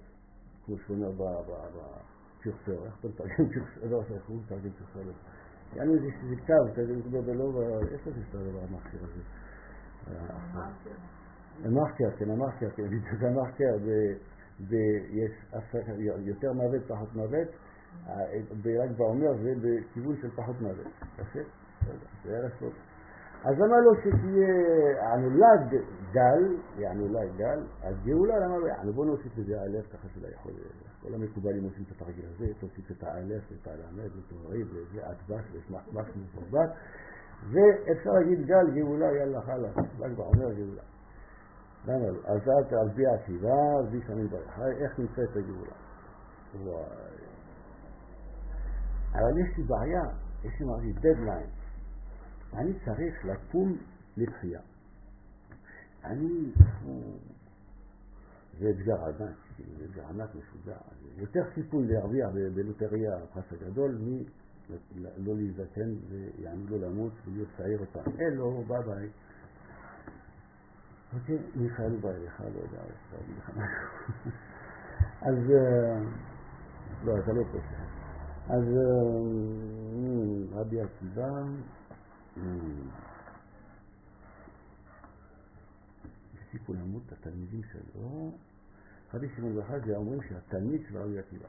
כמו 0.65 0.75
שהוא 0.77 0.97
אומר 0.97 1.11
בצרצר, 1.11 2.85
איך 2.85 2.93
אתה 2.99 3.07
מתרגם 3.07 3.45
צרצר, 3.53 3.87
לא 3.89 4.01
איך 4.01 4.29
מתרגם 4.29 4.69
צרצר, 4.79 5.11
יענו 5.75 5.93
זה 6.29 6.35
קו 6.47 6.53
כזה, 6.75 7.33
לא, 7.33 7.61
איפה 7.91 8.11
זה 8.11 8.21
שאתה 8.25 8.37
המכשיר 8.37 8.99
הזה? 9.03 9.44
המחקר, 11.63 12.11
כן, 12.17 12.29
המחקר, 12.29 12.69
כן, 12.69 12.83
בדיוק 12.83 13.23
המחקר, 13.23 13.75
יש 15.09 15.31
יותר 16.19 16.53
מוות, 16.53 16.81
פחות 16.87 17.15
מוות, 17.15 17.47
רק 18.83 18.89
בעומר 18.97 19.33
זה 19.43 19.53
בכיוון 19.61 20.15
של 20.21 20.29
פחות 20.35 20.55
מוות. 20.61 20.87
אז 23.43 23.55
אמר 23.61 23.79
לו 23.85 23.95
שתהיה, 23.95 25.13
הנולד 25.13 25.83
גל, 26.11 26.55
הנולד 26.77 27.37
גל, 27.37 27.63
אז 27.83 27.95
גאולה, 28.05 28.39
למה 28.39 28.57
לא, 28.83 28.91
בוא 28.91 29.05
נוסיף 29.05 29.37
לזה 29.37 29.61
א', 29.61 29.93
ככה 29.93 30.07
שלא 30.13 30.27
יכול, 30.27 30.51
כל 31.01 31.13
המקובלים 31.13 31.63
עושים 31.63 31.83
את 31.87 31.91
התרגיל 31.91 32.25
הזה, 32.35 32.45
תוסיף 32.59 32.91
את 32.91 33.03
האלף, 33.03 33.43
את 33.61 33.67
הלמד, 33.67 34.09
ותוריד, 34.17 34.67
וזה 34.69 35.01
אדבש, 35.09 35.45
ושמח 35.51 35.83
מסורבת, 37.45 37.87
ואפשר 37.87 38.09
להגיד 38.09 38.45
גל, 38.45 38.71
גאולה, 38.75 39.05
יאללה 39.05 39.41
חלאס, 39.41 39.75
רק 39.99 40.11
בעומר 40.17 40.53
גאולה. 40.53 40.83
למה 41.87 42.07
לא? 42.07 42.19
אז 42.25 42.41
על 42.81 42.89
פי 42.95 43.05
העקיבא, 43.05 43.49
רבי 43.87 44.01
שמעון 44.07 44.27
בר 44.27 44.37
יוחאי, 44.37 44.83
איך 44.83 44.99
נמצאת 44.99 45.29
הגאולה? 45.29 45.75
וואי. 46.55 46.85
אבל 49.13 49.39
יש 49.39 49.57
לי 49.57 49.63
בעיה, 49.63 50.03
יש 50.43 50.59
לי 50.59 50.65
מערכת 50.65 50.99
דדליין. 50.99 51.49
אני 52.53 52.73
צריך 52.85 53.25
לקום 53.25 53.77
לתחייה. 54.17 54.61
אני, 56.03 56.51
זה 58.59 58.69
אתגר 58.69 59.05
ענק, 59.05 59.37
זה 59.77 59.85
אתגר 59.85 60.07
ענק 60.09 60.29
משוגע. 60.35 60.77
יותר 61.17 61.41
סיכוי 61.55 61.87
להרוויח 61.87 62.29
בלוטריה 62.55 63.17
הפרס 63.23 63.45
הגדול 63.51 63.97
מלא 64.95 65.33
להזדקן 65.35 65.93
ויעני 66.09 66.67
לא 66.69 66.77
למות 66.79 67.13
ולהיות 67.25 67.47
צעיר 67.57 67.79
אותה. 67.79 67.99
אלו, 68.19 68.63
ביי 68.67 68.83
ביי. 68.83 69.09
אוקיי, 71.13 71.37
מיכאל 71.55 71.95
בא 72.01 72.09
אליך, 72.09 72.39
לא 72.39 72.45
יודע, 72.45 72.77
להגיד 73.13 73.37
לך 73.37 73.49
משהו. 73.49 74.31
אז, 75.21 75.37
לא, 77.03 77.19
אתה 77.19 77.33
לא 77.33 77.43
פה. 77.51 77.57
אז 78.53 78.63
רבי 80.51 80.81
עקיבא, 80.81 81.43
הפסיקו 86.33 86.73
למות 86.73 87.11
התלמידים 87.11 87.61
שלו, 87.63 88.31
רבי 89.13 89.27
שמעון 89.35 89.63
חזי 89.63 89.95
אומרים 89.95 90.21
שהתלמיד 90.21 90.81
של 90.89 90.97
רבי 90.97 91.19
עקיבא. 91.19 91.47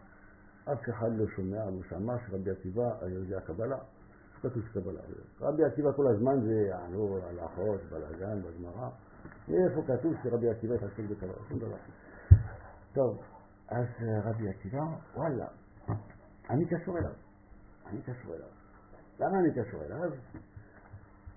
אף 0.72 0.88
אחד 0.90 1.10
לא 1.16 1.26
שומע, 1.36 1.70
לא 1.70 1.82
שמע 1.88 2.14
שרבי 2.26 2.50
עקיבא 2.50 2.90
היה 3.00 3.14
יודע 3.14 3.40
קבלה. 3.40 3.78
כתוב 4.42 4.62
שקבלה. 4.70 5.00
רבי 5.40 5.64
עקיבא 5.64 5.92
כל 5.92 6.06
הזמן 6.06 6.40
זה 6.40 6.54
יענו 6.54 7.18
הלכות, 7.22 7.80
בלאגן, 7.90 8.42
בגמרא. 8.42 8.88
איפה 9.48 9.82
כתוב 9.86 10.14
שרבי 10.22 10.50
עקיבא 10.50 10.74
יתעסק 10.74 11.00
בקבלה? 11.10 11.32
שום 11.48 11.58
דבר. 11.58 11.76
טוב, 12.92 13.22
אז 13.68 13.86
אה, 14.02 14.30
רבי 14.30 14.48
עקיבא, 14.48 14.82
וואלה, 15.16 15.46
אני 16.50 16.66
קשור 16.66 16.98
אליו. 16.98 17.12
אני 17.86 18.02
קשור 18.02 18.34
אליו. 18.34 18.48
למה 19.20 19.38
אני 19.38 19.50
קשור 19.50 19.82
אליו? 19.82 20.10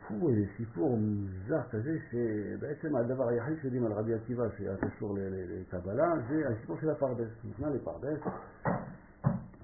הוא 0.10 0.30
איזה 0.30 0.42
סיפור 0.58 0.98
מוזר 0.98 1.62
כזה, 1.72 1.98
שבעצם 2.12 2.96
הדבר 2.96 3.28
היחיד 3.28 3.58
שיודעים 3.62 3.86
על 3.86 3.92
רבי 3.92 4.14
עקיבא 4.14 4.44
שהיה 4.58 4.78
קשור 4.78 5.18
לקבלה, 5.20 6.14
זה 6.30 6.50
הסיפור 6.50 6.78
של 6.82 6.90
הפרדס. 6.90 7.30
נכנע 7.50 7.70
לפרדס, 7.70 8.20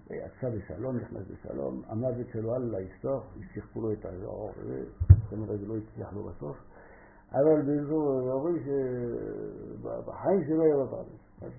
יצא 0.09 0.49
בשלום, 0.49 0.97
נכנס 0.97 1.23
בשלום, 1.31 1.81
המוות 1.87 2.27
שלו 2.33 2.53
על 2.53 2.75
ההיסטור, 2.75 3.21
שיחקו 3.53 3.81
לו 3.81 3.93
את 3.93 4.05
האזור, 4.05 4.51
כנראה 5.29 5.57
זה 5.57 5.67
לא 5.67 5.75
הצליח 5.77 6.13
לו 6.13 6.23
בסוף, 6.23 6.57
אבל 7.31 7.61
באזור, 7.61 8.31
אומרים 8.31 8.63
שבחיים 8.63 10.43
שלו 10.47 10.63
היה 10.63 10.75
בפרדס. 10.85 11.51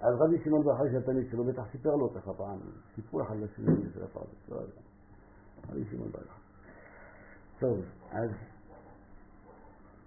אז 0.00 0.14
רבי 0.20 0.44
שמעון 0.44 0.64
בר 0.64 0.76
חי 0.76 0.92
שהתלמיד 0.92 1.30
שלו 1.30 1.44
בטח 1.44 1.62
סיפר 1.72 1.90
לו 1.90 2.14
ככה 2.14 2.32
פעם, 2.34 2.58
סיפרו 2.94 3.22
אחד 3.22 3.36
לשני 3.36 3.90
של 3.94 4.04
הפרדס, 4.04 4.48
לא 4.48 4.56
יודע. 4.56 4.80
רבי 5.68 5.84
שמעון 5.90 6.10
בר. 6.12 6.20
טוב, 7.58 7.78
אז 8.10 8.30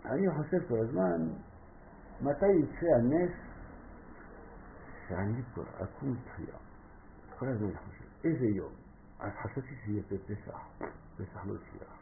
אני 0.06 0.28
חושב 0.38 0.68
כל 0.68 0.80
הזמן, 0.80 1.30
מתי 2.22 2.46
יצא 2.46 2.88
הנס 2.96 3.32
שאני 5.08 5.44
כבר 5.54 5.64
אקום 5.84 6.16
תחייה. 6.26 6.73
כל 7.40 7.48
הזמן 7.48 7.68
אני 7.68 7.78
חושב, 7.78 8.28
איזה 8.28 8.46
יום? 8.46 8.72
אז 9.20 9.32
חשבתי 9.44 9.76
שיהיה 9.86 10.04
בפסח, 10.12 10.60
פסח 11.18 11.46
לא 11.46 11.54
הצליח. 11.54 11.94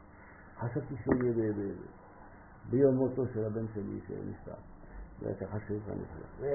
חשבתי 0.58 0.96
שהוא 1.04 1.16
יהיה 1.16 1.34
ב- 1.34 1.60
ב- 1.60 1.76
ביום 2.70 2.96
מותו 2.96 3.24
של 3.34 3.46
הבן 3.46 3.68
שלי 3.74 4.00
שנפטר. 4.08 4.62
וככה 5.22 5.58
שאני 5.68 5.80
חושב. 5.80 6.46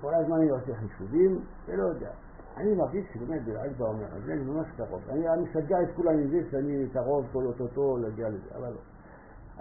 כל 0.00 0.14
הזמן 0.14 0.36
אני 0.36 0.48
עושה 0.50 0.74
חישובים, 0.74 1.44
ולא 1.66 1.82
יודע. 1.82 2.10
אני 2.56 2.74
מרגיש 2.74 3.04
שבאמת 3.14 3.44
בל"ג 3.44 3.76
בעומר 3.78 4.14
הזה 4.14 4.32
אני 4.32 4.44
ממש 4.44 4.66
קרוב. 4.76 5.02
אני 5.08 5.42
משגע 5.42 5.82
את 5.82 5.88
כולם 5.96 6.18
עם 6.18 6.28
זה 6.30 6.50
שאני 6.50 6.88
קרוב 6.92 7.26
כל 7.32 7.44
אוטוטו 7.46 7.96
להגיע 7.96 8.28
לזה, 8.28 8.56
אבל 8.56 8.68
לא. 8.72 8.80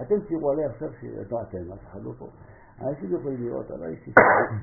אתם 0.01 0.15
תראו 0.27 0.51
עליי 0.51 0.65
עכשיו 0.65 0.93
ש... 0.93 1.03
לא 1.31 1.41
אתם, 1.41 1.71
אף 1.73 1.85
אחד 1.91 2.03
לא 2.03 2.13
פה. 2.19 2.27
אנשים 2.81 3.15
יכולים 3.15 3.43
לראות 3.45 3.71
עליי 3.71 3.95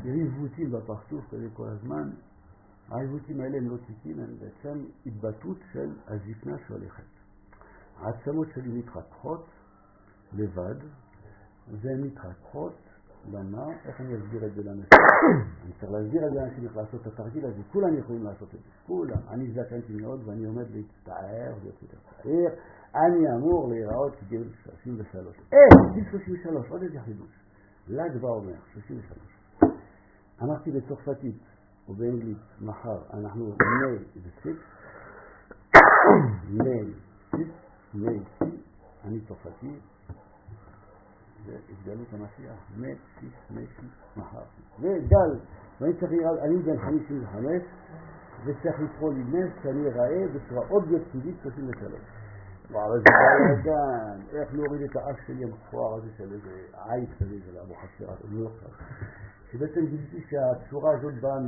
שריבותים 0.03 0.71
בפרצוף 0.73 1.25
כזה 1.31 1.47
כל 1.55 1.67
הזמן. 1.69 2.11
העיוותים 2.91 3.41
האלה 3.41 3.57
הם 3.59 3.71
לא 3.71 3.77
תיקים, 3.87 4.21
הם 4.21 4.37
בעצם 4.39 4.85
התבטאות 5.07 5.59
של 5.73 5.91
הזקנה 6.07 6.57
שהולכת. 6.67 7.03
העצמות 7.97 8.49
שלי 8.55 8.79
מתחככות 8.79 9.47
לבד, 10.33 10.75
והן 11.69 12.01
מתחככות 12.01 12.75
למה? 13.33 13.67
איך 13.85 14.01
אני 14.01 14.17
אסביר 14.17 14.47
את 14.47 14.55
זה 14.55 14.63
לאנשים? 14.63 14.89
אני 15.65 15.73
צריך 15.81 15.93
להסביר 15.93 16.27
את 16.27 16.33
זה 16.33 16.41
לאנשים 16.41 16.65
איך 16.65 16.77
לעשות 16.77 17.01
את 17.01 17.07
התרגיל 17.07 17.47
הזה. 17.47 17.63
כולם 17.73 17.99
יכולים 17.99 18.25
לעשות 18.25 18.49
את 18.55 18.59
זה. 18.59 18.71
כולם. 18.87 19.19
אני 19.29 19.53
זקנתי 19.53 19.93
מאוד 19.93 20.29
ואני 20.29 20.45
עומד 20.45 20.65
להצטער 20.71 21.55
להיות 21.63 21.83
יותר 21.83 21.97
צעיר. 22.23 22.51
אני 22.95 23.35
אמור 23.37 23.69
להיראות 23.69 24.15
כגיל 24.21 24.53
33. 24.65 25.37
אה, 25.53 25.95
גיל 25.95 26.05
33, 26.11 26.71
עוד 26.71 26.83
איזה 26.83 27.01
חידוש. 27.01 27.31
ל"ג 27.89 28.21
בעומר, 28.21 28.55
33. 28.73 29.19
אמרתי 30.43 30.71
בצרפתית 30.71 31.37
ובאנגלית, 31.89 32.39
מחר 32.61 32.99
אנחנו 33.15 33.45
מי 33.47 33.99
זה 34.15 34.31
סיקס, 34.43 34.65
מי 36.49 36.95
סיקס, 37.31 37.51
מי 37.95 38.21
סיקס, 38.39 38.63
אני 39.05 39.21
צרפתי, 39.21 39.79
זה 41.47 41.57
התגלות 41.69 42.07
המשיח, 42.13 42.59
מי 42.77 42.95
סיקס, 43.21 43.51
מי 43.51 43.67
סיקס, 43.67 44.17
מחר. 44.17 44.43
וגל, 44.81 45.41
ואני 45.81 45.93
צריך 46.01 46.13
לראות, 46.13 46.39
אני 46.39 46.57
בן 46.63 46.79
55, 46.79 47.63
וצריך 48.45 48.81
לקרוא 48.81 49.13
לי 49.13 49.25
נס 49.25 49.53
שאני 49.63 49.89
אראה 49.89 50.29
בצורה 50.35 50.69
אובייקטיבית 50.71 51.37
33. 51.43 51.93
וואו, 52.71 52.95
איזה 52.95 53.05
בלאגן, 53.11 54.39
איך 54.41 54.55
להוריד 54.55 54.83
את 54.83 54.97
האף 54.97 55.17
שלי 55.27 55.45
המכוער 55.45 55.95
הזה 55.95 56.09
של 56.17 56.33
איזה 56.33 56.51
עייף 56.73 57.11
כזה 57.19 57.35
של 57.47 57.59
אבו 57.59 57.75
חסר, 57.75 58.13
לא 58.31 58.49
חושב. 58.49 58.95
שבעצם 59.53 59.87
גיליתי 59.87 60.21
שהצורה 60.31 60.91
הזאת 60.97 61.15
באה 61.21 61.41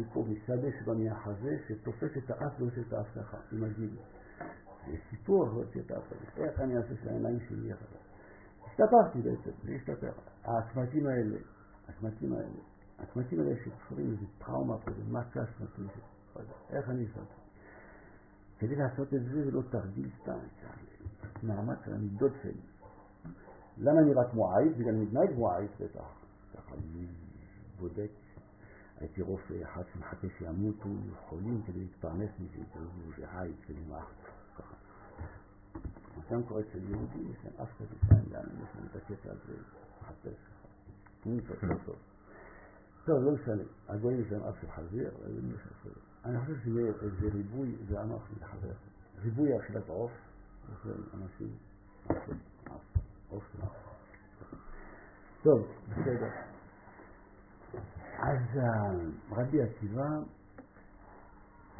מפה, 0.00 0.24
משדה 0.28 0.68
שבא 0.80 0.92
מהחזה, 0.94 1.56
שתופס 1.68 2.16
את 2.18 2.30
האף 2.30 2.52
ועושה 2.60 2.80
את 2.80 2.92
האף 2.92 3.06
ככה, 3.16 3.36
עם 3.52 3.64
הגיל. 3.64 3.96
זה 4.86 4.96
סיפור 5.10 5.44
להוציא 5.46 5.80
את 5.80 5.90
האף 5.90 6.12
הזה. 6.12 6.44
איך 6.44 6.60
אני 6.60 6.76
אעשה 6.76 6.94
שהעיניים 7.02 7.38
שלי 7.48 7.70
יחד. 7.70 7.86
הסתפרתי 8.66 9.22
בעצם, 9.22 9.50
זה 9.64 9.72
הסתפר. 9.72 10.12
הקמטים 10.44 11.06
האלה, 11.06 11.38
הקמטים 11.88 12.32
האלה, 12.32 12.60
הקמטים 12.98 13.40
האלה 13.40 13.54
שקשורים 13.64 14.10
איזה 14.10 14.26
טראומה 14.38 14.78
פה, 14.78 14.90
זה 14.90 15.12
מכה 15.12 15.40
שנתיים, 15.58 15.88
איך 16.70 16.90
אני 16.90 17.02
אעשה 17.02 17.20
את 17.20 17.26
זה? 17.26 17.46
כדי 18.58 18.76
לעשות 18.76 19.14
את 19.14 19.22
זה 19.24 19.44
זה 19.44 19.50
לא 19.50 19.62
תרגיל 19.70 20.10
סתם, 20.22 20.38
מאמץ 21.42 21.78
של 21.84 21.94
המידות 21.94 22.32
שלי. 22.42 22.60
למה 23.78 24.00
נראה 24.00 24.30
כמו 24.30 24.56
עייף? 24.56 24.76
בגלל 24.76 24.94
מתנהג 24.94 25.34
כמו 25.34 25.52
עייף 25.52 25.70
בטח. 25.80 26.25
ככה 26.56 26.74
אני 26.74 27.06
בודק. 27.78 28.10
הייתי 28.96 29.22
רופא 29.22 29.54
אחד 29.62 29.82
שמחכה 29.92 30.26
שימותו 30.38 30.88
חולים 31.28 31.62
כדי 31.66 31.78
להתפרנס 31.78 32.30
מזה, 32.40 32.64
כאילו 32.72 32.86
זה 33.16 33.30
עייף, 33.30 33.56
זה 33.68 33.74
נמח. 33.74 34.10
ככה. 34.58 34.74
גם 36.30 36.42
קורה 36.42 36.60
אצל 36.60 36.78
יהודים, 36.78 37.32
יש 37.32 37.44
להם 37.44 37.54
אף 37.62 37.68
כזה 37.78 37.94
פעם 38.08 38.24
גם, 38.30 38.44
יש 38.62 38.68
להם 38.76 38.86
את 38.90 38.96
הקטע 38.96 39.30
הזה, 39.32 39.52
מחפש 40.00 40.56
ככה. 41.24 41.92
טוב, 43.04 43.16
לא 43.22 43.32
משנה. 43.32 43.62
הגויים 43.88 44.20
יש 44.20 44.32
להם 44.32 44.42
אף 44.42 44.54
של 44.60 44.70
חזיר. 44.70 45.10
אני 46.24 46.40
חושב 46.40 46.54
שזה 46.64 47.28
ריבוי, 47.32 47.76
זה 47.88 48.02
אמר 48.02 48.16
לחבר, 48.40 48.72
ריבוי 49.18 49.58
אכילת 49.58 49.88
עוף, 49.88 50.12
אנשים, 51.14 51.56
עוף 53.30 53.44
של 53.52 53.60
עוף. 53.62 53.85
טוב, 55.46 55.66
בסדר. 55.88 56.30
אז 58.18 58.60
רבי 59.30 59.62
עקיבא, 59.62 60.08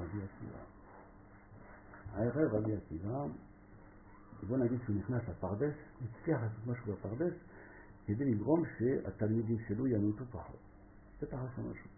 רבי 0.01 0.19
עקיבא, 0.25 0.59
הערב 2.13 2.55
רבי 2.55 2.77
עקיבא, 2.77 3.25
בוא 4.49 4.57
נגיד 4.57 4.79
שהוא 4.85 4.97
נכנס 4.97 5.23
לפרדס, 5.29 5.75
הצליח 6.05 6.41
לעשות 6.43 6.67
משהו 6.67 6.93
בפרדס, 6.93 7.35
כדי 8.07 8.25
לגרום 8.25 8.63
שהתלמידים 8.79 9.59
שלו 9.69 9.87
ימותו 9.87 10.25
פחות. 10.25 10.61
בטח 11.23 11.37
עשה 11.37 11.63
משהו. 11.71 11.91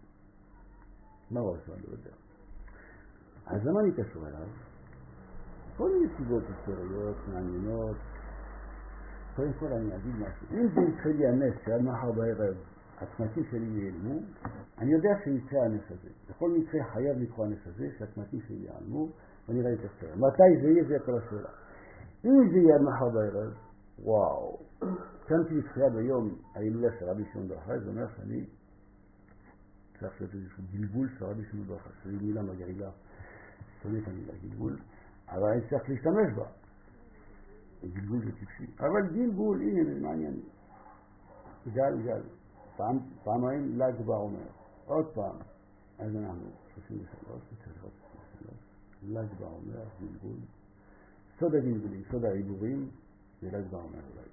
מה 1.31 1.39
הוא 1.39 1.55
עשה? 1.55 1.71
לא 1.71 1.91
יודע. 1.91 2.11
אז 3.45 3.65
למה 3.65 3.79
אני 3.79 3.91
קשור 3.91 4.27
אליו? 4.27 4.47
כל 5.77 5.89
מיני 5.91 6.17
סיבות 6.17 6.43
היסטוריות, 6.49 7.17
מעניינות. 7.27 7.97
קודם 9.35 9.53
כל 9.53 9.65
אני 9.65 9.95
אגיד 9.95 10.15
משהו. 10.15 10.47
אם 10.51 10.67
זה 10.75 10.81
יתחיל 10.81 11.17
לי 11.17 11.27
הנס 11.27 11.53
שעד 11.65 11.81
מחר 11.81 12.11
בערב 12.11 12.55
הצמתים 13.01 13.43
שלי 13.51 13.65
ייעלמו, 13.65 14.19
אני 14.77 14.91
יודע 14.91 15.09
שיצא 15.23 15.57
הנס 15.65 15.91
הזה. 15.91 16.09
בכל 16.29 16.49
מקרה 16.49 16.83
חייב 16.93 17.17
לקרוא 17.17 17.45
הנס 17.45 17.67
הזה 17.67 17.87
שהצמתים 17.97 18.39
שלי 18.47 18.57
ייעלמו 18.57 19.09
ואני 19.47 19.61
אראה 19.61 19.71
יותר 19.71 19.87
צעיר. 19.99 20.15
מתי 20.15 20.61
זה 20.61 20.67
יהיה? 20.69 20.83
זה 20.83 21.05
כל 21.05 21.17
השאלה. 21.17 21.49
אם 22.25 22.51
זה 22.51 22.57
יהיה 22.57 22.75
עד 22.75 22.81
מחר 22.81 23.09
בערב, 23.09 23.53
וואו. 23.99 24.59
קמתי 25.25 25.55
לתחייה 25.55 25.89
ביום 25.89 26.35
ההילולה 26.55 26.87
של 26.99 27.05
רבי 27.05 27.23
שמעון 27.31 27.47
בר 27.47 27.59
חי, 27.59 27.79
זה 27.79 27.89
אומר 27.89 28.07
שאני 28.17 28.45
צריך 29.99 30.13
לעשות 30.21 30.35
איזשהו 30.35 30.63
גלגול 30.71 31.09
של 31.19 31.25
רבי 31.25 31.43
שמעון 31.51 31.67
בר 31.67 31.77
חי, 31.77 31.89
שזו 32.03 32.25
מילה 32.25 32.41
מגעילה. 32.41 32.89
שונא 33.81 33.97
את 33.97 34.07
המילה 34.07 34.33
גלגול, 34.43 34.77
אבל 35.29 35.49
אני 35.51 35.61
צריך 35.69 35.89
להשתמש 35.89 36.33
בה. 36.35 36.45
גלגול 37.83 38.25
זה 38.25 38.31
טיפשי. 38.39 38.65
אבל 38.79 39.07
גלגול, 39.13 39.61
הנה, 39.61 39.93
זה 39.93 39.99
מעניין. 40.01 40.39
גל, 41.67 42.01
גל. 42.03 42.21
פעם, 42.77 42.99
פעמיים 43.23 43.79
ל"ג 43.79 44.01
בעומר. 44.05 44.47
עוד 44.85 45.05
פעם. 45.13 45.35
אז 45.99 46.15
אנחנו 46.15 46.49
33, 46.75 47.41
צריך 47.63 47.77
לראות 47.77 47.93
33. 48.41 48.53
ל"ג 49.03 49.39
בעומר, 49.39 49.85
גלגול. 50.01 50.37
סוד 51.39 51.55
הגלגולים, 51.55 52.03
סוד 52.11 52.25
העיבורים, 52.25 52.89
זה 53.41 53.51
ל"ג 53.51 53.71
בעומר 53.71 53.99
אולי. 54.11 54.29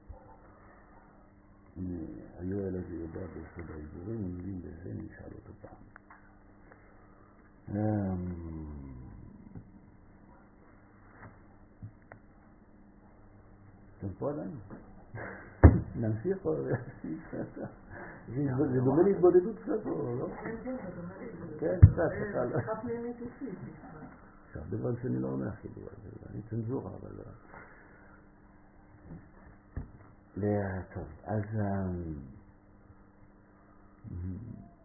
היואל 2.39 2.77
הזה 2.77 2.95
יודע 2.95 3.27
בסוד 3.27 3.71
העיבורים, 3.71 4.23
הוא 4.23 4.29
מבין 4.29 4.61
בזה, 4.61 4.95
נשאל 4.95 5.33
אותו 5.35 5.53
פעם. 5.61 5.87
אתם 14.07 14.15
פה 14.19 14.31
עדיין? 14.31 14.51
נמשיך 16.01 16.47
או 16.47 16.55
להמשיך? 16.67 17.35
זה 18.73 18.81
דומה 18.85 19.03
להתבודדות 19.03 19.57
קצת 19.59 19.87
או 19.87 20.17
לא? 20.19 20.29
כן, 20.45 20.57
כן, 20.65 20.77
זה 20.77 21.03
דומה 21.03 21.15
לי. 21.19 21.59
כן, 21.61 21.79
קצת, 21.81 21.97
זה 21.97 22.25
קצת. 22.31 22.61
שיחה 22.61 22.81
פנימית 22.83 23.17
אישית. 23.21 23.59
עכשיו, 24.47 24.63
דבר 24.71 24.97
שאני 25.03 25.19
לא 25.19 25.29
אומר 25.29 25.51
כאילו, 25.61 25.89
אני 26.31 26.43
צנזורה, 26.51 26.91
אבל... 26.91 27.11
לא. 27.17 27.25
ל- 30.37 30.83
טוב, 30.95 31.05
אז... 31.25 31.43
אמ, 31.55 32.15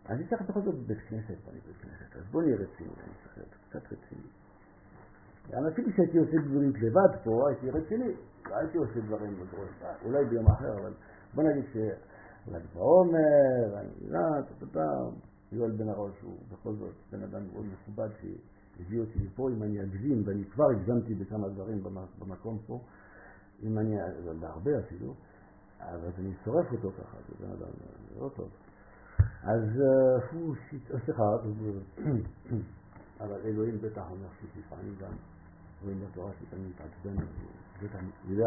אני 0.10 0.28
צריך 0.28 0.42
בכל 0.42 0.62
זאת 0.62 0.76
בית 0.88 0.98
כנסת, 1.10 1.48
אני 1.50 1.60
בית 1.68 1.78
כנסת, 1.78 2.16
אז 2.16 2.24
בוא 2.32 2.42
נהיה 2.44 2.56
רציני, 2.56 2.90
אני 2.90 3.14
צריך 3.24 3.38
להיות 3.38 3.56
קצת 3.70 3.86
רציני. 3.86 4.28
אפילו 5.60 5.92
שהייתי 5.96 6.18
עושה 6.18 6.38
דברים 6.46 6.74
לבד 6.82 7.24
פה, 7.24 7.50
הייתי 7.50 7.70
רציני, 7.70 8.12
לא 8.50 8.56
הייתי 8.56 8.78
עושה 8.78 9.00
דברים 9.00 9.36
בראש, 9.36 9.70
אולי 10.06 10.26
ביום 10.26 10.48
אחר, 10.48 10.74
אבל 10.82 10.94
בוא 11.34 11.44
נגיד 11.44 11.66
של"ג 11.74 12.62
בעומר, 12.76 13.78
הנגינה, 13.78 14.28
טה-טה-טה, 14.50 14.88
יואל 15.52 15.72
בן 15.72 15.90
הראש 15.90 16.22
הוא 16.22 16.38
בכל 16.52 16.74
זאת 16.74 16.96
בן 17.12 17.24
אדם 17.24 17.42
מאוד 17.54 17.66
מכובד 17.74 18.10
שהביא 18.22 19.00
אותי 19.00 19.20
לפה, 19.20 19.50
אם 19.50 19.64
אני 19.64 19.82
אגזים, 19.82 20.24
ואני 20.26 20.46
כבר 20.46 20.66
הגזמתי 20.72 21.16
בכמה 21.16 21.50
דברים 21.50 21.84
במ- 21.84 22.20
במקום 22.20 22.58
פה, 22.68 22.80
אם 23.64 23.80
אני, 23.80 23.96
בהרבה 24.40 24.80
אפילו, 24.80 25.14
אז 25.80 26.00
אני 26.20 26.34
שורף 26.46 26.72
אותו 26.72 26.92
ככה, 26.92 27.18
זה 27.30 27.46
בן 27.46 27.52
אדם 27.52 27.72
לא 28.20 28.30
טוב. 28.36 28.50
אז, 29.44 29.64
אה, 29.82 30.40
אה, 30.94 31.00
סליחה, 31.06 31.24
אבל 33.20 33.40
אלוהים 33.46 33.78
בטח 33.82 34.12
אומר 34.12 34.28
שלפעמים 34.54 34.96
גם 35.02 35.12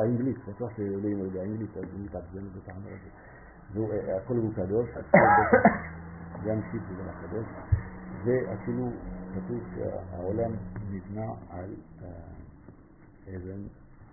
אנגלית, 0.02 0.36
בטוח 0.48 0.70
שאלוהים 0.76 1.18
יודע 1.18 1.42
אנגלית, 1.42 1.76
אז 1.76 1.84
הוא 1.92 2.00
מתעצבן 2.04 2.48
בטח 2.48 2.76
אומר 2.76 2.94
את 2.94 3.00
זה. 3.04 3.10
והוא, 3.72 3.92
אה, 3.92 4.16
הכל 4.16 4.36
הוא 4.36 4.54
קדוש, 4.54 4.88
גם 6.46 6.60
שיט 6.70 6.82
וגם 6.88 7.08
הקדוש, 7.08 7.46
ואפילו 8.24 8.90
כתוב 9.34 9.60
שהעולם 9.74 10.52
נבנה 10.90 11.26
על 11.50 11.74
אבן 13.28 13.62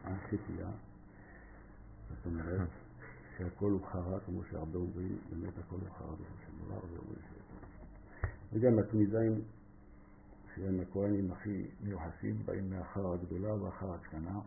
השתייה, 0.03 0.69
זאת 2.09 2.25
אומרת 2.25 2.69
שהכל 3.37 3.71
הוא 3.71 3.81
חרא, 3.85 4.19
כמו 4.25 4.43
שהרבה 4.43 4.77
אומרים, 4.77 5.17
באמת 5.29 5.57
הכל 5.57 5.75
הוא 5.75 5.89
חרא 5.97 6.11
בסופו 6.11 6.45
של 6.45 6.65
דבר, 6.65 6.79
ואומרים 6.79 7.21
ש... 7.21 7.41
וגם 8.53 8.79
שהם 10.55 10.79
הכהנים 10.79 11.31
הכי 11.31 11.67
מיוחסים, 11.83 12.45
באים 12.45 12.69
מהחרא 12.69 13.13
הגדולה 13.13 13.53
והחרא 13.53 13.95
הקטנה, 13.95 14.39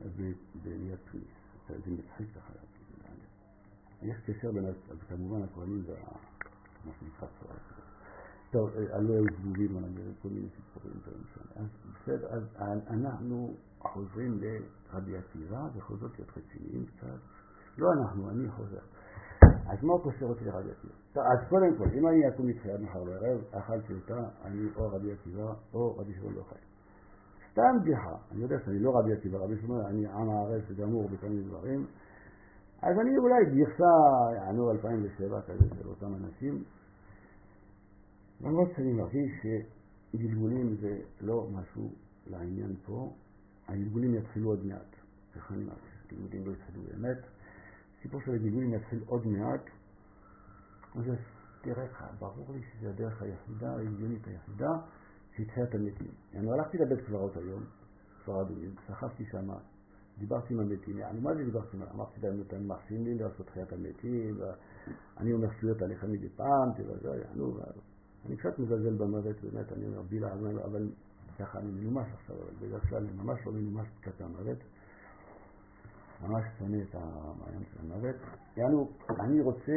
ב- 0.00 0.32
בליד 0.62 0.98
תוניס. 1.10 1.26
זה 1.68 1.90
מצחיק 1.90 2.26
ככה. 2.36 2.52
יש 4.02 4.16
קשר 4.26 4.52
בין, 4.52 4.66
אז 4.66 4.98
כמובן 5.08 5.42
הכהנים 5.42 5.82
זה 5.86 5.92
ה- 5.98 6.16
מה 6.84 6.92
שנקרא 7.00 7.28
צורה. 7.40 7.54
טוב, 8.50 8.70
אה, 8.76 8.96
עלו 8.96 9.14
היו 9.14 9.24
זבובים, 9.40 9.76
המדינה, 9.76 10.10
כל 10.22 10.28
מיני 10.28 10.48
סיפורים 10.56 10.98
דברים 11.02 11.22
שם. 11.34 11.60
אז 11.60 11.66
בסדר, 11.94 12.28
אז 12.28 12.42
אנחנו 12.90 13.54
חוזרים 13.78 14.40
לרבי 14.40 15.16
עקיבא, 15.16 15.68
זאת 16.00 16.02
להיות 16.18 16.30
רציניים 16.36 16.86
קצת. 16.86 17.18
לא 17.78 17.92
אנחנו, 17.92 18.30
אני 18.30 18.48
חוזר. 18.50 18.80
אז 19.42 19.82
מה 19.84 19.92
קושר 20.02 20.26
אותי 20.26 20.44
לרבי 20.44 20.70
עקיבא? 20.70 20.94
אז 21.20 21.48
קודם 21.48 21.76
כל, 21.78 21.88
אם 21.98 22.08
אני 22.08 22.28
אקום 22.28 22.46
מתחילת 22.46 22.80
מחר 22.80 23.04
בערב, 23.04 23.40
אכלתי 23.50 23.92
אותה, 23.94 24.28
אני 24.44 24.62
או 24.76 24.88
רבי 24.88 25.12
עקיבא 25.12 25.52
או 25.74 25.96
רבי 25.96 26.14
שמעון 26.14 26.34
לא 26.34 26.42
חי. 26.42 26.58
סתם 27.52 27.78
בדיחה, 27.82 28.16
אני 28.30 28.42
יודע 28.42 28.56
שאני 28.64 28.78
לא 28.78 28.98
רבי 28.98 29.12
עקיבא, 29.12 29.38
רבי 29.38 29.56
שמעון, 29.60 29.80
אני 29.86 30.06
עם 30.06 30.30
הארץ 30.30 30.64
גמור 30.78 31.08
בכל 31.08 31.26
מיני 31.26 31.42
דברים, 31.42 31.86
אז 32.82 32.98
אני 33.00 33.18
אולי 33.18 33.44
גרסה, 33.44 33.94
יענו 34.36 34.70
2007 34.70 35.40
כזה 35.40 35.74
של 35.80 35.88
אותם 35.88 36.14
אנשים, 36.14 36.64
למרות 38.40 38.68
שאני 38.76 38.92
מרגיש 38.92 39.30
שגלגולים 39.42 40.76
זה 40.80 40.98
לא 41.20 41.46
משהו 41.52 41.90
לעניין 42.26 42.76
פה, 42.86 43.12
הגלגולים 43.68 44.14
יתחילו 44.14 44.50
עוד 44.50 44.66
מעט, 44.66 44.96
ככה 45.34 45.54
אני 45.54 45.64
מרגיש, 45.64 46.06
גלגולים 46.10 46.46
לא 46.46 46.52
יתחילו 46.52 46.82
באמת, 46.82 47.18
הסיפור 47.98 48.20
של 48.20 48.34
הגלגולים 48.34 48.74
יתחיל 48.74 49.02
עוד 49.06 49.26
מעט, 49.26 49.60
אז 50.96 51.04
תראה 51.60 51.84
לך, 51.84 52.04
ברור 52.18 52.52
לי 52.52 52.62
שזו 52.62 52.88
הדרך 52.88 53.22
היחידה, 53.22 53.70
ההגיונית 53.70 54.26
היחידה, 54.26 54.70
שהיא 55.34 55.46
תחיית 55.46 55.74
המתים. 55.74 56.10
אני 56.34 56.52
הלכתי 56.52 56.78
לבית 56.78 57.06
קברות 57.06 57.36
היום, 57.36 57.62
כפר 58.22 58.42
אדומים, 58.42 58.74
שכבתי 58.86 59.24
שם, 59.24 59.48
דיברתי 60.18 60.54
עם 60.54 60.60
המתים, 60.60 60.98
יענו, 60.98 61.20
מה 61.20 61.34
זה 61.34 61.44
דיברתי 61.44 61.76
אמרתי 61.94 62.20
להם, 62.20 62.40
אתם 62.40 62.66
מרשים 62.66 63.04
לי 63.04 63.14
לעשות 63.14 63.46
תחיית 63.46 63.72
המתים, 63.72 64.38
ואני 64.38 65.32
אומר 65.32 65.48
שטויות 65.56 65.82
עליכם 65.82 66.12
מדי 66.12 66.28
פעם, 66.28 66.72
תראה, 66.76 66.96
זה, 66.98 67.08
יענו, 67.08 67.58
אני 68.26 68.36
קצת 68.36 68.58
מזלזל 68.58 68.94
במוות, 68.94 69.36
באמת, 69.42 69.72
אני 69.72 69.86
אומר, 69.86 70.02
בילה, 70.02 70.32
אבל 70.64 70.88
ככה 71.38 71.58
אני 71.58 71.70
מנומס 71.70 72.06
עכשיו, 72.14 72.36
אבל 72.36 72.54
בדרך 72.60 72.88
כלל 72.88 72.98
אני 72.98 73.12
ממש 73.12 73.38
לא 73.46 73.52
מנומס 73.52 73.86
כלפי 74.04 74.24
המוות. 74.24 74.58
ממש 76.22 76.44
שונא 76.58 76.76
את 76.82 76.94
המוות. 77.80 78.16
יענו, 78.56 78.90
אני 79.20 79.40
רוצה, 79.40 79.72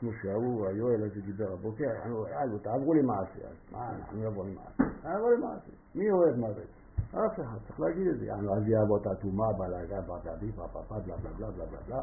כמו 0.00 0.10
שההוא, 0.22 0.66
היואל 0.66 1.02
הזה 1.04 1.20
דיבר 1.20 1.52
הבוקר, 1.52 1.84
יאללה, 1.84 2.58
תעברו 2.58 2.94
למעשה, 2.94 3.48
אז 3.48 3.56
מה, 3.72 3.90
אנחנו 3.90 4.18
נעבור 4.18 4.44
למעשה. 4.44 4.82
נעבור 5.04 5.30
למעשה. 5.30 5.72
מי 5.94 6.10
אוהב 6.10 6.36
מוות? 6.36 6.70
אף 7.10 7.40
אחד, 7.40 7.58
צריך 7.66 7.80
להגיד 7.80 8.06
את 8.06 8.18
זה. 8.18 8.26
אז 8.34 8.68
יעבור 8.68 8.96
את 9.00 9.06
האטומה, 9.06 9.52
בלאגה, 9.58 10.00
בלאגה, 10.00 10.52
פאפאפא, 10.56 10.94
בלה 10.98 11.16
בלה 11.16 11.30
בלה 11.36 11.50
בלה 11.50 11.66
בלה 11.66 11.80
בלה. 11.86 12.02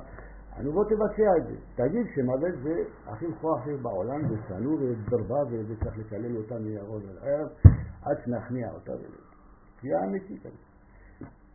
יענו, 0.57 0.71
בוא 0.73 0.83
תבצע 0.83 1.31
את 1.37 1.45
זה. 1.47 1.55
תגיד 1.75 2.05
שמוות 2.15 2.55
זה 2.63 2.75
הכי 3.05 3.25
שיש 3.65 3.81
בעולם, 3.81 4.27
זה 4.29 4.35
שנוא 4.47 4.73
ודרבה, 4.73 5.39
וצריך 5.69 5.97
לקלל 5.97 6.37
אותה 6.37 6.55
מירוד 6.59 7.03
עד 7.09 7.17
ערב, 7.21 7.49
עד 8.01 8.17
שנכניע 8.25 8.71
אותה. 8.71 8.91
תביעה 9.79 10.03
אמיתית. 10.05 10.45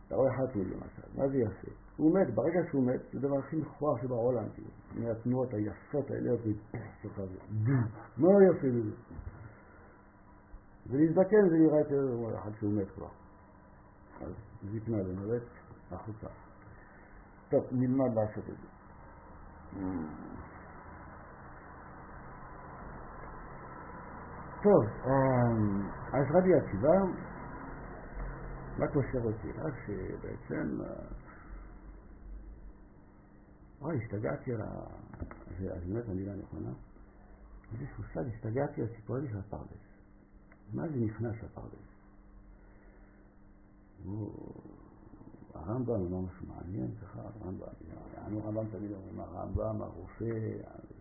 אתה 0.07 0.15
רואה 0.15 0.31
חתול 0.33 0.65
למשל, 0.65 1.07
מה 1.21 1.27
זה 1.27 1.37
יעשה? 1.37 1.80
הוא 2.01 2.19
מת, 2.19 2.33
ברגע 2.35 2.59
שהוא 2.69 2.83
מת, 2.87 3.01
זה 3.11 3.19
הדבר 3.19 3.39
הכי 3.39 3.55
מכוער 3.55 4.01
שבעולם, 4.01 4.49
כאילו, 4.53 4.69
מהתנועות 4.95 5.53
היפות 5.53 6.11
האלה, 6.11 6.31
וככה 6.33 7.25
זה, 7.25 7.37
מה 8.17 8.29
יפה 8.49 8.67
בזה? 8.67 8.95
ולהזדקן 10.87 11.49
זה 11.49 11.55
נראה 11.55 11.79
יותר 11.79 12.35
אחד 12.39 12.51
שהוא 12.59 12.73
מת 12.73 12.89
כבר. 12.95 13.09
אז 14.21 14.33
זקנה 14.63 14.97
ומוות, 14.97 15.43
החוצה. 15.91 16.27
טוב, 17.49 17.63
נלמד 17.71 18.15
לעשות 18.15 18.43
את 18.49 18.55
זה. 18.61 18.67
טוב, 24.63 24.83
אז 26.13 26.25
רבי 26.35 26.53
עקיבא, 26.55 26.97
מה 28.77 28.87
קושר 28.87 29.23
אותי? 29.23 29.51
רק 29.51 29.73
שבעצם, 29.85 30.77
אוי, 33.81 33.97
השתגעתי 33.97 34.53
על 34.53 34.61
ה... 34.61 34.65
אז 35.71 35.83
באמת 35.87 36.09
המילה 36.09 36.35
נכונה. 36.35 36.71
יש 37.81 37.89
מושג, 37.99 38.29
השתגעתי 38.35 38.81
על 38.81 38.87
סיפורים 38.95 39.27
של 39.29 39.37
הפרדס. 39.37 39.91
מה 40.73 40.87
זה 40.87 40.95
נכנס 40.95 41.35
לפרדס? 41.43 41.91
הרמב"ם 45.53 45.93
אמר 45.93 46.21
משהו 46.21 46.47
מעניין, 46.47 46.91
ככה 47.01 47.21
הרמב"ם, 47.21 47.67
הרמב"ם 48.17 48.65
תמיד 48.71 48.91
אומרים, 48.91 49.19
הרמב"ם, 49.19 49.81
הרופא, 49.81 50.25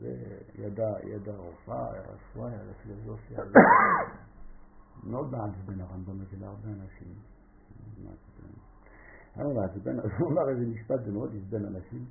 זה 0.01 0.39
ידע, 0.55 0.93
ידע 1.05 1.37
רופאה, 1.37 1.87
הרפואה, 1.99 2.51
הפילוסופיה, 2.71 3.39
מאוד 5.05 5.31
מעצבן 5.31 5.81
הרמב"ם 5.81 6.21
הזה 6.21 6.37
להרבה 6.41 6.69
אנשים. 6.69 7.15
אבל 9.37 9.53
מעצבן, 9.53 10.01
אז 10.01 10.11
הוא 10.19 10.33
אמר 10.33 10.49
איזה 10.49 10.67
משפט, 10.67 11.05
זה 11.05 11.13
מאוד 11.13 11.31
עצבן 11.37 11.65
אנשים. 11.65 12.05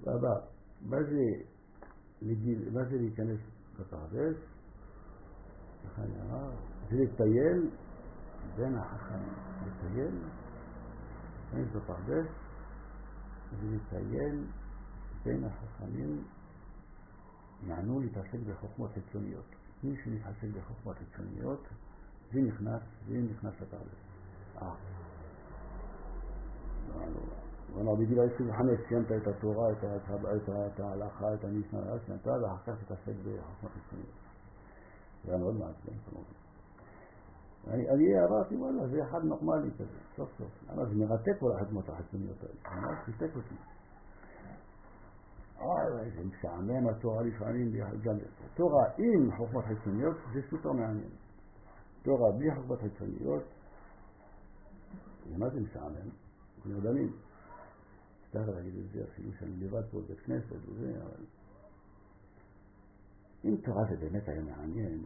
ואבא, 0.00 0.34
מה 0.82 0.96
זה 1.02 1.24
לגיל, 2.22 2.70
מה 2.72 2.84
זה 2.84 2.96
להיכנס 2.96 3.40
נאמר, 6.16 6.50
זה 6.90 6.96
לטייל 6.96 7.70
בין 8.56 8.74
החכמים. 8.74 9.34
לטייל, 9.66 10.14
להיכנס 11.52 11.76
בפרדס, 11.76 12.26
זה 13.60 13.76
לטייל 13.76 14.44
בין 15.24 15.44
החכמים, 15.44 16.24
יענו 17.66 18.00
להתעסק 18.00 18.38
בחוכמות 18.50 18.90
חיצוניות. 18.94 19.44
מי 19.84 19.96
שמתעסק 20.04 20.48
בחוכמות 20.56 20.96
חיצוניות, 20.98 21.62
זה 22.32 22.40
נכנס, 22.40 22.82
זה 23.08 23.18
נכנס 23.18 23.54
לפרדס. 23.60 24.00
אה. 24.62 24.74
כלומר, 27.74 27.94
בגיל 27.94 28.20
ה-25 28.20 28.88
סיימת 28.88 29.12
את 29.12 29.26
התורה, 29.28 29.72
את 29.72 30.80
ההלכה, 30.80 31.34
את 31.34 31.44
המשנה, 31.44 31.80
סיימת, 32.06 32.26
ואחר 32.26 32.72
כך 32.72 32.84
תתעסק 32.84 33.12
בחוכמות 33.24 33.72
חיצוניות. 33.72 34.14
זה 35.24 35.32
היה 35.32 35.40
מאוד 35.40 35.54
מעצבן, 35.54 35.98
כמובן. 36.10 36.46
אני 37.66 38.06
אמרתי, 38.28 38.56
וואלה, 38.56 38.88
זה 38.88 39.04
אחד 39.10 39.24
נורמלי 39.24 39.70
כזה, 39.74 39.98
סוף 40.16 40.30
סוף. 40.38 40.70
למה 40.70 40.84
זה 40.84 40.94
מרתק 40.94 41.40
כל 41.40 41.52
החוכמות 41.56 41.88
החיצוניות 41.88 42.36
האלה. 42.42 42.80
ממש 42.80 42.98
ריתק 43.08 43.36
אותי. 43.36 43.54
אה, 45.60 46.10
זה 46.16 46.24
משעמם 46.24 46.88
התורה 46.88 47.22
לפעמים, 47.22 47.72
גם 48.02 48.14
תורה 48.54 48.84
עם 48.98 49.36
חוכמות 49.36 49.64
חיצוניות 49.64 50.16
זה 50.32 50.40
סופר 50.50 50.72
מעניין. 50.72 51.10
תורה 52.02 52.32
בלי 52.38 52.54
חוכמות 52.54 52.80
חיצוניות, 52.80 53.42
מה 55.38 55.48
זה 55.50 55.60
משעמם? 55.60 56.10
נרדמים. 56.66 57.25
סתם 58.42 58.54
להגיד 58.54 58.74
את 58.76 58.90
זה 58.92 59.04
אפילו 59.04 59.32
שאני 59.32 59.56
לבד 59.56 59.82
פה 59.90 60.00
בבית 60.00 60.20
כנסת 60.20 60.56
וזה, 60.66 61.02
אבל 61.02 61.24
אם 63.44 63.56
תורה 63.64 63.84
זה 63.90 63.96
באמת 63.96 64.28
היה 64.28 64.42
מעניין, 64.42 65.02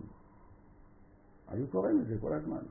היו 1.49 1.69
קוראים 1.69 2.01
לזה 2.01 2.17
כל 2.21 2.33
הזמן. 2.33 2.63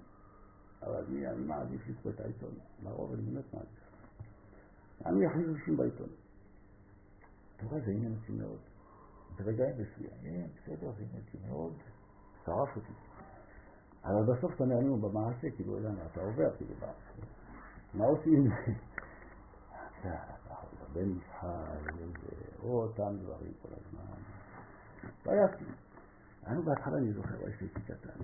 אבל 0.83 1.03
אני, 1.03 1.27
אני 1.27 1.45
מעדיף 1.45 1.81
לקרוא 1.89 2.13
את 2.13 2.19
העיתון, 2.19 2.53
לרוב 2.83 3.13
אני 3.13 3.21
באמת 3.21 3.53
מעדיף. 3.53 3.79
אני 5.05 5.25
ראשון 5.25 5.77
בעיתון. 5.77 6.09
תורה 7.57 7.79
זה 7.79 7.91
עניין 7.91 8.15
אותי 8.21 8.31
מאוד. 8.31 8.59
ברגעים 9.37 9.75
מסוימים, 9.75 10.47
בסדר, 10.47 10.91
זה 10.91 11.03
עניין 11.03 11.23
אותי 11.27 11.37
מאוד, 11.47 11.73
שרף 12.45 12.75
אותי. 12.75 12.93
אבל 14.03 14.33
בסוף 14.33 14.55
אתה 14.55 14.65
נו, 14.65 14.97
במעשה, 14.97 15.51
כאילו, 15.51 15.77
אתה 16.11 16.21
עובר, 16.21 16.55
כאילו, 16.57 16.73
מה 17.93 18.05
עושים 18.05 18.33
עם 18.35 18.47
זה? 18.47 18.71
אתה 19.99 20.55
בן 20.93 21.17
ישחק, 21.17 21.93
או 22.63 22.83
אותם 22.83 23.17
דברים 23.21 23.53
כל 23.61 23.69
הזמן. 23.71 24.21
התביישתי. 25.03 25.65
אני 26.47 26.61
בהתחלה, 26.61 26.97
אני 26.97 27.13
זוכר, 27.13 27.49
יש 27.49 27.61
לי 27.61 27.67
קטן. 27.69 28.23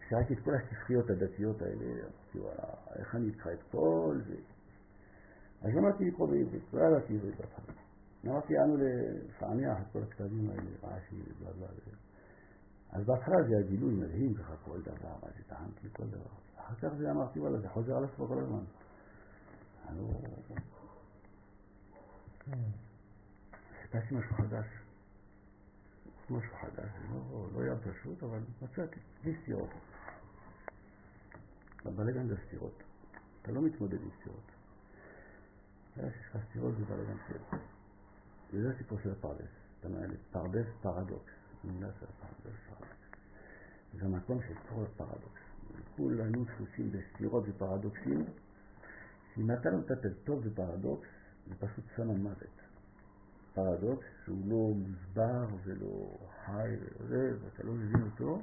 כשראיתי 0.00 0.34
את 0.34 0.38
כל 0.44 0.54
השפחיות 0.54 1.10
הדתיות 1.10 1.62
האלה, 1.62 1.84
אמרתי, 1.84 2.38
וואלה, 2.38 2.74
איך 2.94 3.14
אני 3.14 3.30
אקרא 3.30 3.52
את 3.52 3.62
כל 3.70 4.18
זה? 4.26 4.36
אז 5.62 5.74
למדתי 5.74 6.04
לקרוא 6.04 6.28
בעברית, 6.28 6.62
לא 6.72 6.80
ידעתי 6.80 7.14
עברית 7.14 7.36
בהתחלה. 7.36 7.74
אמרתי, 8.26 8.58
אנו 8.58 8.76
לפענח 8.76 9.78
את 9.82 9.92
כל 9.92 10.02
הכתבים 10.02 10.50
האלה, 10.50 10.70
רעשי, 10.82 11.22
בלה 11.40 11.52
בלה. 11.52 11.66
אז 12.92 13.04
בהתחלה 13.04 13.42
זה 13.48 13.56
היה 13.56 13.66
גילוי 13.66 13.94
מדהים, 13.94 14.34
ככה 14.34 14.56
כל 14.64 14.80
דבר, 14.80 15.14
מה 15.22 15.28
שטענתי 15.38 15.88
כל 15.92 16.06
דבר. 16.06 16.30
אחר 16.56 16.74
כך 16.74 16.94
זה 16.94 17.10
אמרתי, 17.10 17.40
וואלה, 17.40 17.58
זה 17.58 17.68
חוזר 17.68 17.96
על 17.96 18.04
עצמו 18.04 18.26
כל 18.26 18.38
הזמן. 18.38 18.64
חיפשתי 23.82 24.14
משהו 24.14 24.34
חדש. 24.36 24.66
משהו 26.30 26.56
חדש, 26.60 26.90
לא, 27.10 27.48
לא 27.54 27.60
היה 27.62 27.74
פשוט, 27.76 28.22
אבל 28.22 28.38
מצאתי, 28.62 29.00
בלי 29.24 29.34
סתירות. 29.42 29.70
בבלגן 31.84 32.28
זה 32.28 32.34
סתירות. 32.46 32.82
אתה 33.42 33.52
לא 33.52 33.62
מתמודד 33.62 34.02
עם 34.02 34.08
סתירות. 34.20 34.50
יש 35.96 36.14
לך 36.20 36.36
סתירות 36.48 36.74
זה 36.78 36.84
בלגן 36.84 37.16
של... 37.28 37.56
וזה 38.52 38.70
הסיפור 38.70 38.98
של 39.02 39.10
הפרדס. 39.10 39.50
אתה 39.80 39.88
מנהל 39.88 40.10
פרדס 40.30 40.66
פרדוקס. 40.82 41.32
מילה 41.64 41.88
של 42.00 42.06
הפרדס 42.06 42.56
פרדוקס. 42.68 42.96
זה 43.94 44.04
המקום 44.04 44.38
של 44.48 44.54
כל 44.68 44.84
פרדוקס. 44.96 45.42
כולנו 45.96 46.44
דפוסים 46.44 46.92
בסתירות 46.92 47.44
ופרדוקסים, 47.48 48.24
שאם 49.34 49.50
אתה 49.50 49.70
לא 49.70 49.78
מטפל 49.78 50.12
טוב 50.24 50.44
בפרדוקס, 50.44 51.08
זה 51.48 51.54
פשוט 51.54 51.84
סמן 51.96 52.16
מוות. 52.16 52.60
פרדוקס 53.54 54.06
שהוא 54.24 54.38
לא 54.46 54.74
מוסבר 54.74 55.56
ולא 55.64 56.16
חי 56.44 56.76
וזה, 56.80 57.44
ואתה 57.44 57.62
לא 57.62 57.72
מבין 57.72 58.02
אותו, 58.02 58.42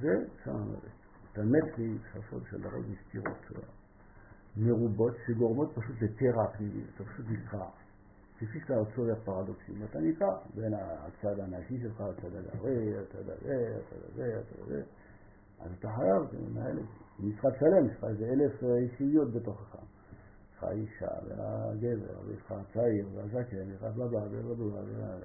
זה 0.00 0.08
סמן 0.44 0.62
מוות. 0.62 1.00
אתה 1.32 1.42
מת 1.42 1.78
מספות 1.78 2.42
של 2.50 2.66
הרוב 2.66 2.84
מסתירות 2.88 3.36
מרובות 4.56 5.14
שגורמות 5.26 5.70
פשוט 5.74 5.96
לקרע 6.02 6.46
פנימי, 6.56 6.84
אתה 6.94 7.04
פשוט 7.04 7.26
נקרע. 7.28 7.70
כפי 8.38 8.60
שאתה 8.60 8.74
עוצר 8.74 9.12
הפרדוקסים, 9.12 9.84
אתה 9.84 9.98
נקרע 10.00 10.38
בין 10.54 10.74
הצד 10.74 11.40
הנשי 11.40 11.78
שלך, 11.82 12.00
הצד 12.00 12.36
הגרי, 12.36 12.98
הצד 12.98 13.28
הזה, 13.30 13.78
הצד 13.78 14.04
הזה, 14.12 14.40
הצד 14.40 14.62
הזה. 14.62 14.82
אז 15.60 15.70
אתה 15.78 15.88
חייב 15.96 16.22
לנהל 16.32 16.78
את 16.78 16.84
זה. 16.84 17.26
משחק 17.26 17.58
שלם, 17.60 17.86
יש 17.86 17.96
לך 17.96 18.04
איזה 18.04 18.24
אלף 18.24 18.62
אישיות 18.62 19.32
בתוכך. 19.32 19.74
יש 19.74 20.56
לך 20.56 20.64
האישה, 20.64 21.08
והגבר, 21.28 22.20
ויש 22.26 22.40
לך 22.40 22.52
הצעיר, 22.52 23.08
והזקן, 23.14 23.56
ויש 23.56 23.82
לך 23.82 23.96
בבא, 23.96 24.20
ובבא, 24.32 24.80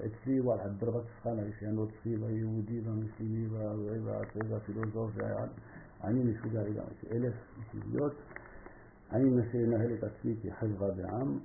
אצלי, 0.06 0.40
וואלה, 0.42 0.68
דרבת 0.68 1.04
סחנה, 1.20 1.42
יש 1.42 1.64
הנוצרי, 1.64 2.18
והיהודי, 2.18 2.80
והמוסלמי, 2.80 3.48
והפילוסוף, 4.50 5.12
אני 6.04 6.24
מסודר 6.24 6.70
גם, 6.70 6.84
יש 6.92 7.12
אלף 7.12 7.34
אישיות. 7.74 8.14
אני 9.12 9.30
מנסה 9.30 9.58
לנהל 9.58 9.94
את 9.94 10.04
עצמי 10.04 10.36
כחברה 10.44 10.92
בעם, 10.92 11.40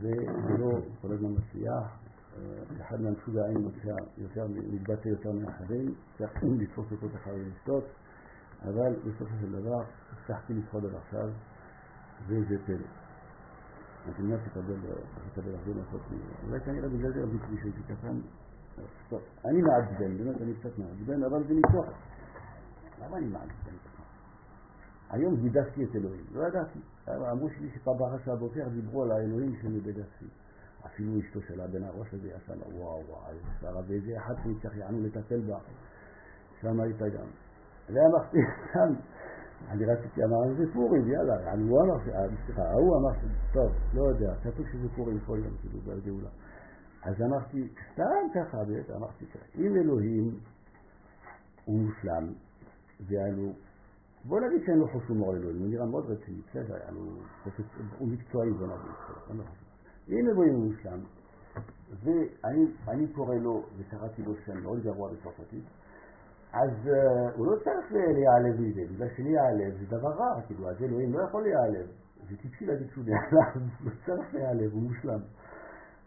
ולא 0.00 0.78
כל 1.00 1.12
הזמן 1.12 1.30
מצליח. 1.30 2.07
אחד 2.80 3.00
מהמשוגעים 3.00 3.68
מתבטא 4.72 5.08
יותר 5.08 5.32
מאחרים, 5.32 5.94
צריכים 6.18 6.60
לתפוס 6.60 6.92
אותו 6.92 7.06
ככה 7.14 7.30
ולשתות, 7.30 7.84
אבל 8.62 8.96
בסופו 8.96 9.34
של 9.40 9.52
דבר 9.52 9.80
הצלחתי 10.12 10.54
לשרוד 10.54 10.84
עד 10.84 10.94
עכשיו, 10.94 11.28
וזה 12.26 12.56
פלא. 12.66 12.86
אז 14.06 14.14
אני 14.18 14.28
מנסה 14.28 14.46
לקבל 14.46 15.54
הרבה 15.54 15.80
לעשות 15.80 16.00
מזה. 16.10 16.48
אולי 16.48 16.60
כנראה 16.60 16.88
בגלל 16.88 17.12
זה 17.12 17.22
רבי 17.22 17.38
כביש 17.38 17.62
הייתי 17.64 17.82
קטן, 17.82 18.16
אני 19.44 19.62
מעצבן, 19.62 20.18
באמת 20.18 20.42
אני 20.42 20.54
קצת 20.54 20.78
מעצבן, 20.78 21.24
אבל 21.24 21.48
זה 21.48 21.54
מתוך. 21.54 21.86
למה 22.98 23.16
אני 23.16 23.26
מעצבן? 23.26 23.76
היום 25.10 25.36
גידפתי 25.36 25.84
את 25.84 25.96
אלוהים, 25.96 26.24
לא 26.32 26.42
ידעתי. 26.48 26.78
אמרו 27.32 27.48
שלי 27.50 27.70
שפעם 27.70 27.94
בחש 27.98 28.28
הבוקר 28.28 28.68
דיברו 28.68 29.02
על 29.02 29.10
האלוהים 29.10 29.52
בגדפתי. 29.52 30.26
אפילו 30.86 31.20
אשתו 31.20 31.40
של 31.48 31.60
הבן 31.60 31.84
הראש 31.84 32.14
הזה 32.14 32.28
לה, 32.48 32.66
וואו 32.76 33.02
וואו, 33.08 33.32
שרה 33.60 33.82
ואיזה 33.88 34.18
אחד 34.18 34.34
שנצטרך 34.42 34.76
יענו 34.76 35.00
לטפל 35.02 35.40
בה, 35.40 35.58
שם 36.60 36.80
הייתה 36.80 37.08
גם. 37.08 37.26
ואמרתי, 37.88 38.38
סתם, 38.70 38.94
אני 39.68 39.84
רציתי, 39.84 40.24
אמר, 40.24 40.54
זה 40.58 40.72
פורים, 40.72 41.08
יאללה, 41.08 41.42
יענו, 41.42 41.68
הוא 41.68 41.80
אמר, 41.82 42.04
סליחה, 42.46 42.62
ההוא 42.62 42.96
אמר, 42.96 43.28
טוב, 43.52 43.72
לא 43.94 44.02
יודע, 44.02 44.34
כתוב 44.42 44.66
שזה 44.72 44.88
פורים 44.96 45.20
כל 45.20 45.38
יום, 45.44 45.56
כאילו, 45.60 45.80
בגאולה. 45.80 46.30
אז 47.02 47.14
אמרתי, 47.22 47.68
סתם 47.92 48.24
ככה, 48.34 48.56
אמרתי 48.96 49.24
אם 49.58 49.76
אלוהים 49.76 50.40
הוא 51.64 51.78
מושלם, 51.78 52.32
ויענו, 53.06 53.52
בוא 54.24 54.40
נגיד 54.40 54.66
שאין 54.66 54.78
לו 54.78 54.88
חוש 54.92 55.08
הומור 55.08 55.36
אלוהים, 55.36 55.58
הוא 55.58 55.68
נראה 55.68 55.86
מאוד 55.86 56.10
רציני, 56.10 56.40
בסדר, 56.40 56.74
הוא 57.98 58.08
מקצועי, 58.08 58.50
בוא 58.50 58.66
נגיד, 58.66 59.67
אם 60.08 60.28
אלוהים 60.28 60.54
מושלם, 60.54 61.00
ואני 62.84 63.08
קורא 63.12 63.34
לו, 63.34 63.62
וקראתי 63.76 64.22
לו 64.22 64.34
שם 64.46 64.62
מאוד 64.62 64.82
גרוע 64.82 65.12
בצרפתית, 65.12 65.64
אז 66.52 66.70
uh, 66.70 67.36
הוא 67.36 67.46
לא 67.46 67.56
צריך 67.64 67.92
להיעלב 67.92 68.60
מזה, 68.60 68.80
בגלל 68.92 69.08
שלהיעלב 69.16 69.78
זה 69.80 69.86
דבר 69.96 70.08
רע, 70.08 70.42
כאילו, 70.46 70.70
אז 70.70 70.82
אלוהים 70.82 71.12
לא 71.12 71.22
יכול 71.22 71.42
להיעלב. 71.42 71.86
זה 72.30 72.36
טיפשי 72.36 72.66
להגיד 72.66 72.86
שהוא 72.92 73.04
נעלב, 73.04 73.68
הוא 73.84 73.90
צריך 74.06 74.34
להיעלב, 74.34 74.72
הוא 74.72 74.82
מושלם. 74.82 75.20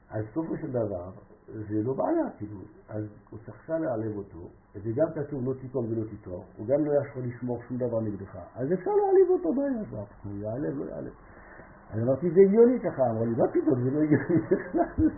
אז 0.09 0.25
סופו 0.33 0.57
של 0.57 0.71
דבר, 0.71 1.11
זה 1.47 1.75
לא 1.83 1.93
בעיה, 1.93 2.29
כאילו, 2.37 2.59
אז 2.89 3.03
הוא 3.29 3.39
צריך 3.45 3.69
להיעלב 3.69 4.17
אותו, 4.17 4.49
וגם 4.75 5.07
כתוב 5.15 5.45
לא 5.45 5.53
תיקום 5.61 5.85
ולא 5.85 6.03
תיטור, 6.09 6.43
הוא 6.57 6.67
גם 6.67 6.85
לא 6.85 6.91
יכול 7.01 7.23
לשמור 7.23 7.57
שום 7.67 7.77
דבר 7.77 7.99
נגדך, 7.99 8.35
אז 8.55 8.73
אפשר 8.73 8.91
להעליב 8.91 9.29
אותו, 9.29 9.49
יעזור? 9.61 10.07
הוא 10.23 10.33
יעלב, 10.37 10.77
לא 10.77 10.85
יעלב. 10.85 11.13
אז 11.93 11.99
אמרתי, 12.03 12.31
זה 12.31 12.41
הגיוני 12.47 12.79
ככה, 12.79 13.09
אמרו 13.11 13.25
לי, 13.25 13.31
מה 13.31 13.47
פתאום, 13.47 13.83
זה 13.83 13.91
לא 13.91 14.01
הגיוני 14.01 14.41
בכלל. 14.51 15.09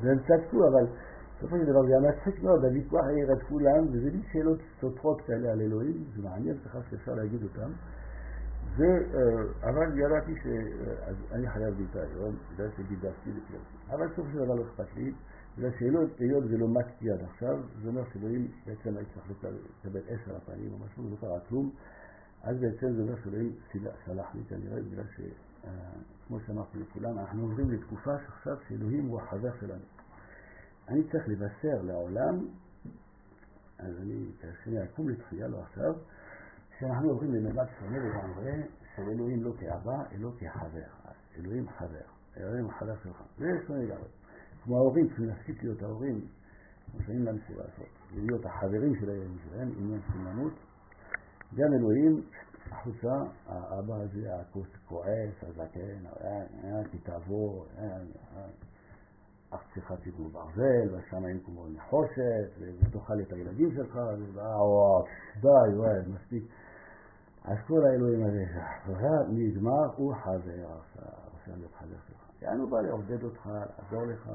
והם 0.00 0.18
צדקו, 0.18 0.68
אבל 0.68 0.86
בסופו 1.36 1.56
של 1.56 1.64
דבר 1.64 1.82
זה 1.86 1.88
היה 1.88 2.12
מצחיק 2.12 2.42
מאוד, 2.42 2.64
הוויכוח 2.64 3.04
העיר 3.04 3.32
את 3.32 3.42
כולם, 3.42 3.84
וזה 3.92 4.10
לי 4.10 4.22
שאלות 4.32 4.58
סותרות 4.80 5.20
כאלה 5.20 5.52
על 5.52 5.60
אלוהים, 5.60 6.04
זה 6.16 6.22
מעניין 6.22 6.58
ככה 6.64 6.78
שאפשר 6.90 7.12
להגיד 7.14 7.42
אותם. 7.42 7.70
אבל 9.62 9.98
ידעתי 9.98 10.34
שאני 10.42 11.50
חייב 11.50 11.78
לי 11.78 11.84
את 11.90 11.96
היום, 11.96 12.36
בגלל 12.52 12.68
שגידפתי 12.76 13.30
וכללתי. 13.30 13.76
אבל 13.90 14.06
בסופו 14.06 14.28
של 14.32 14.38
דבר 14.38 14.54
לא 14.54 14.62
אכפת 14.62 14.96
לי, 14.96 15.12
בגלל 15.58 15.70
שהיות 15.70 16.44
ולא 16.50 16.68
מתתי 16.68 17.10
עד 17.10 17.20
עכשיו, 17.22 17.56
זה 17.82 17.88
אומר 17.88 18.02
שאלוהים 18.12 18.48
בעצם 18.66 18.96
הייתי 18.96 19.10
צריך 19.14 19.44
לקבל 19.84 20.00
עשר 20.08 20.36
הפעמים 20.36 20.72
או 20.72 20.78
משהו, 20.78 21.10
לא 21.10 21.16
קרה 21.20 21.40
כלום, 21.48 21.70
אז 22.42 22.60
בעצם 22.60 22.92
זה 22.92 23.02
אומר 23.02 23.16
שאלוהים 23.24 23.52
סלח 24.04 24.34
לי 24.34 24.42
כנראה, 24.48 24.82
בגלל 24.82 25.04
ש... 25.16 25.20
כמו 26.26 26.40
שאמרתי 26.40 26.78
לכולם, 26.78 27.18
אנחנו 27.18 27.42
עוברים 27.42 27.70
לתקופה 27.70 28.10
שעכשיו 28.26 28.56
שאלוהים 28.68 29.06
הוא 29.06 29.20
החבר 29.20 29.50
שלנו. 29.60 29.84
אני 30.88 31.02
צריך 31.04 31.28
לבשר 31.28 31.82
לעולם, 31.82 32.46
אז 33.78 33.96
אני, 34.02 34.32
כשאני 34.38 34.84
אקום 34.84 35.08
לתחייה, 35.08 35.48
לא 35.48 35.62
עכשיו, 35.62 35.92
שאנחנו 36.78 37.10
עוברים 37.10 37.34
לממד 37.34 37.66
שונה 37.78 37.98
לגמרי, 37.98 38.62
של 38.96 39.02
אלוהים 39.02 39.42
לא 39.42 39.52
כאבא, 39.58 40.02
אלא 40.12 40.30
כחבר. 40.38 41.10
אלוהים 41.38 41.68
חבר, 41.68 42.06
אלוהים 42.36 42.70
החבר 42.70 42.96
שלך. 43.02 43.22
זה 43.38 43.46
שונה 43.66 43.78
לגמרי. 43.78 44.08
כמו 44.64 44.76
ההורים, 44.76 45.06
להפסיק 45.18 45.62
להיות 45.62 45.82
ההורים, 45.82 46.20
שאין 47.06 47.22
להם 47.22 47.36
לעשות, 47.56 47.86
להיות 48.14 48.46
החברים 48.46 48.94
של 49.00 49.10
הילדים 49.10 49.38
שלהם, 49.44 49.70
צריכים 50.00 50.24
למות. 50.24 50.52
גם 51.54 51.68
אלוהים 51.78 52.22
החוצה, 52.74 53.14
האבא 53.46 53.94
הזה 53.94 54.34
הכוס 54.40 54.66
כועס, 54.88 55.34
הזקן, 55.42 56.04
כי 56.90 56.98
תעבור, 56.98 57.66
ארצך 59.52 59.92
תיתנו 60.02 60.28
ברזל, 60.28 60.94
והשמיים 60.94 61.40
כמו 61.44 61.68
נחושת, 61.68 62.48
ותאכל 62.60 63.20
את 63.20 63.32
הילדים 63.32 63.74
שלך, 63.76 63.98
וואו, 64.34 65.04
די, 65.40 65.76
וואי, 65.76 65.98
מספיק. 66.06 66.44
אז 67.44 67.56
כל 67.66 67.86
האלוהים 67.86 68.24
הזה, 68.24 68.44
נגמר, 69.28 69.86
הוא 69.96 70.14
חבר 70.14 70.72
עכשיו, 70.78 71.12
עכשיו 71.34 71.56
להיות 71.56 71.74
חבר 71.74 71.96
שלך. 72.08 72.42
יענו 72.42 72.66
בא 72.66 72.80
לעודד 72.80 73.22
אותך, 73.22 73.46
לעזור 73.46 74.04
לך. 74.04 74.30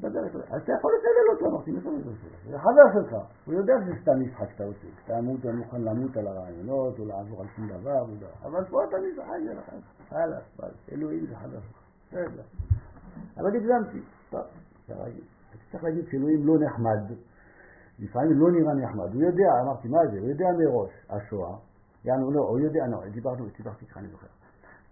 בדרך 0.00 0.34
אז 0.34 0.62
אתה 0.62 0.72
יכול 0.78 0.92
לקלל 0.98 1.26
אותו, 1.32 1.46
אמרתי, 1.46 1.70
מאיפה 1.70 1.90
זה 1.90 2.10
שלך? 2.22 2.50
זה 2.50 2.58
חבר 2.58 2.86
שלך, 2.94 3.12
הוא 3.44 3.54
יודע 3.54 3.74
שזה 3.84 3.92
סתם 4.02 4.12
משחק 4.20 4.50
שאתה 4.52 4.64
עושה, 4.64 5.18
אמות, 5.18 5.46
אני 5.46 5.56
מוכן 5.56 5.80
למות 5.80 6.16
על 6.16 6.26
הרעיונות, 6.26 6.98
או 6.98 7.04
לעבור 7.04 7.40
על 7.40 7.48
שום 7.56 7.68
דבר, 7.68 8.02
אבל 8.42 8.64
פה 8.70 8.84
אתה 8.84 8.96
משחק 8.96 9.26
שלך, 9.44 9.70
חלאס, 10.08 10.72
אלוהים 10.92 11.26
זה 11.26 11.36
חבר 11.36 11.60
שלך, 11.60 11.78
בסדר. 12.06 12.42
אבל 13.36 13.56
הגזמתי, 13.56 14.02
טוב, 14.30 14.42
צריך 15.70 15.84
להגיד 15.84 16.04
שאלוהים 16.10 16.46
לא 16.46 16.54
נחמד, 16.66 17.16
לפעמים 17.98 18.32
לא 18.32 18.50
נראה 18.52 18.74
נחמד, 18.74 19.14
הוא 19.14 19.22
יודע, 19.22 19.48
אמרתי, 19.62 19.88
מה 19.88 19.98
זה, 20.12 20.18
הוא 20.18 20.28
יודע 20.28 20.46
מראש, 20.58 20.92
השואה, 21.10 21.56
יענו 22.04 22.30
לא, 22.30 22.40
הוא 22.40 22.60
יודע, 22.60 22.86
לא, 22.86 23.10
דיברנו, 23.12 23.46
דיברתי 23.56 23.84
איתך, 23.84 23.96
אני 23.98 24.08
זוכר. 24.08 24.26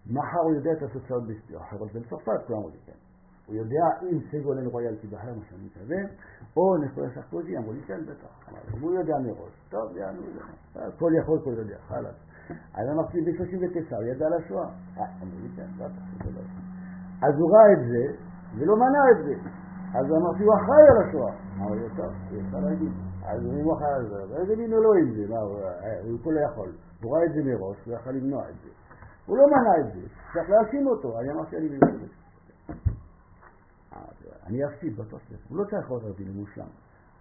מחר 0.06 0.40
הוא 0.44 0.54
יודע 0.54 0.72
את 0.72 0.82
התוצאות 0.82 1.22
אחרות 1.56 1.92
בצרפת, 1.92 2.46
כולם 2.46 2.60
כן. 2.86 3.01
הוא 3.46 3.56
יודע 3.56 3.84
אם 4.02 4.18
סגולן 4.30 4.66
רויאל 4.66 4.96
תיבחר, 4.96 5.34
מה 5.34 5.44
שאני 5.48 5.64
מתכוון, 5.64 6.06
או 6.56 6.76
נקודה 6.76 7.06
סרקוזי, 7.14 7.56
אמרו 7.56 7.72
לי 7.72 7.82
כן, 7.86 8.00
בטח. 8.06 8.50
הוא 8.80 8.92
יודע 8.92 9.14
מראש. 9.18 9.52
טוב, 9.70 9.96
יענו, 9.96 10.22
כל 10.98 11.10
יכול, 11.22 11.38
כל 11.44 11.50
יודע, 11.50 11.78
חלאס. 11.88 12.14
אז 12.74 12.88
אמרתי, 12.92 13.20
ב-39 13.20 13.96
הוא 13.96 14.04
ידע 14.04 14.26
על 14.26 14.32
השואה. 14.32 14.68
אה, 14.98 15.04
אמרו 15.22 15.38
לי 15.42 15.48
כן, 15.56 15.66
בטח, 15.76 16.24
זה 16.24 16.30
לא 16.30 16.40
אז 17.26 17.34
הוא 17.38 17.50
ראה 17.54 17.72
את 17.72 17.82
זה, 17.90 18.04
ולא 18.58 18.76
מנע 18.76 19.04
את 19.12 19.24
זה. 19.24 19.34
אז 19.98 20.06
אמרתי, 20.10 20.42
הוא 20.44 20.54
אחראי 20.54 20.86
על 20.90 21.08
השואה. 21.08 21.32
אמר 21.58 21.74
לי, 21.74 21.88
טוב, 21.96 22.12
הוא 22.30 22.38
יצא 22.38 22.58
להגיד. 22.58 22.92
אז 23.24 23.44
הוא 23.44 23.74
אחראי 23.74 23.94
על 23.94 24.06
זה, 24.08 24.36
איזה 24.40 24.56
מין 24.56 24.72
אלוהים 24.72 25.14
זה, 25.14 25.34
מה, 25.34 25.40
הוא 26.04 26.18
כולו 26.22 26.40
יכול. 26.40 26.72
הוא 27.02 27.16
ראה 27.16 27.24
את 27.24 27.32
זה 27.32 27.40
מראש, 27.44 27.76
הוא 27.86 27.94
יכול 27.94 28.12
למנוע 28.12 28.48
את 28.48 28.54
זה. 28.64 28.70
הוא 29.26 29.36
לא 29.38 29.46
מנע 29.46 29.74
את 29.80 29.94
זה, 29.94 30.00
צריך 30.32 30.50
להאשים 30.50 30.86
אותו. 30.86 31.18
אני 31.20 31.30
אמרתי, 31.32 31.56
אני 31.56 31.66
מבין 31.66 31.78
את 31.94 32.00
זה. 32.00 32.21
אני 34.46 34.58
אפסיד 34.66 34.96
בתוספת, 34.96 35.48
הוא 35.48 35.58
לא 35.58 35.64
צריך 35.70 35.88
עוד 35.88 36.02
רבי 36.04 36.24
למושלם. 36.24 36.68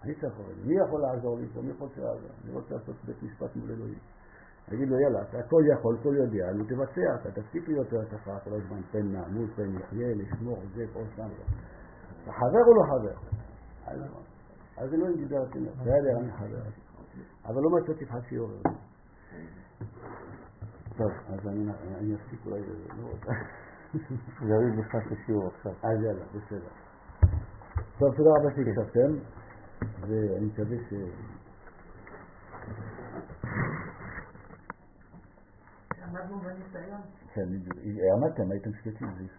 אני 0.04 0.16
צריך 0.16 0.38
עוד. 0.38 0.56
מי 0.66 0.74
יכול 0.86 1.02
לעזור 1.02 1.38
לי 1.40 1.48
פה? 1.54 1.62
מי 1.62 1.70
יכול 1.70 1.88
לעזור? 1.98 2.30
אני 2.44 2.54
רוצה 2.54 2.76
לעשות 2.76 2.96
בית 3.06 3.24
משפט 3.24 3.56
מול 3.56 3.72
אלוהים. 3.72 4.00
אגיד 4.74 4.90
לו, 4.90 5.00
יאללה, 5.00 5.22
אתה 5.22 5.40
הכל 5.40 5.64
יכול, 5.74 5.98
הכל 6.00 6.16
יודע, 6.18 6.52
נו 6.56 6.64
תבצע, 6.64 7.16
אתה 7.16 7.42
תפסיק 7.42 7.68
להיות 7.68 7.88
התופעה 7.94 8.40
כל 8.40 8.54
הזמן, 8.54 8.82
פן 8.92 9.12
נעמוד, 9.12 9.50
פן 9.56 9.76
יחיה, 9.80 10.08
לשמור, 10.16 10.58
זה, 10.76 10.84
פה, 10.94 11.00
שם. 11.16 11.30
אתה 12.24 12.32
חבר 12.32 12.64
או 12.68 12.74
לא 12.76 12.84
חבר? 12.92 13.18
אז 14.78 14.94
אלוהים 14.94 15.18
דיבר 15.18 15.40
אותי, 15.40 15.60
בסדר, 15.60 16.20
אני 16.20 16.32
חבר. 16.32 16.62
אבל 17.46 17.62
לא 17.62 17.70
מצאתי 17.70 18.06
לך 18.06 18.16
שיעור. 18.30 18.52
טוב, 20.98 21.12
אז 21.28 21.48
אני 21.48 22.16
אפסיק 22.16 22.46
אולי, 22.46 22.62
לא 22.62 23.10
זה 24.42 24.54
יוריד 24.54 24.80
נכנס 24.80 25.04
לשיעור 25.12 25.48
עכשיו. 25.48 25.72
אז 25.72 26.04
יאללה, 26.04 26.26
בסדר. 26.26 26.81
טוב, 28.02 28.16
תודה 28.16 28.30
רבה 28.30 28.50
שהקשבתם, 28.56 29.12
ואני 30.02 30.46
מקווה 30.46 30.78
ש... 30.90 30.94
עמדנו 36.04 36.40
בניסיון. 36.40 37.02
כן, 37.34 37.48
עמדתם, 38.16 38.52
הייתם 38.52 38.70
שקטים, 38.74 39.08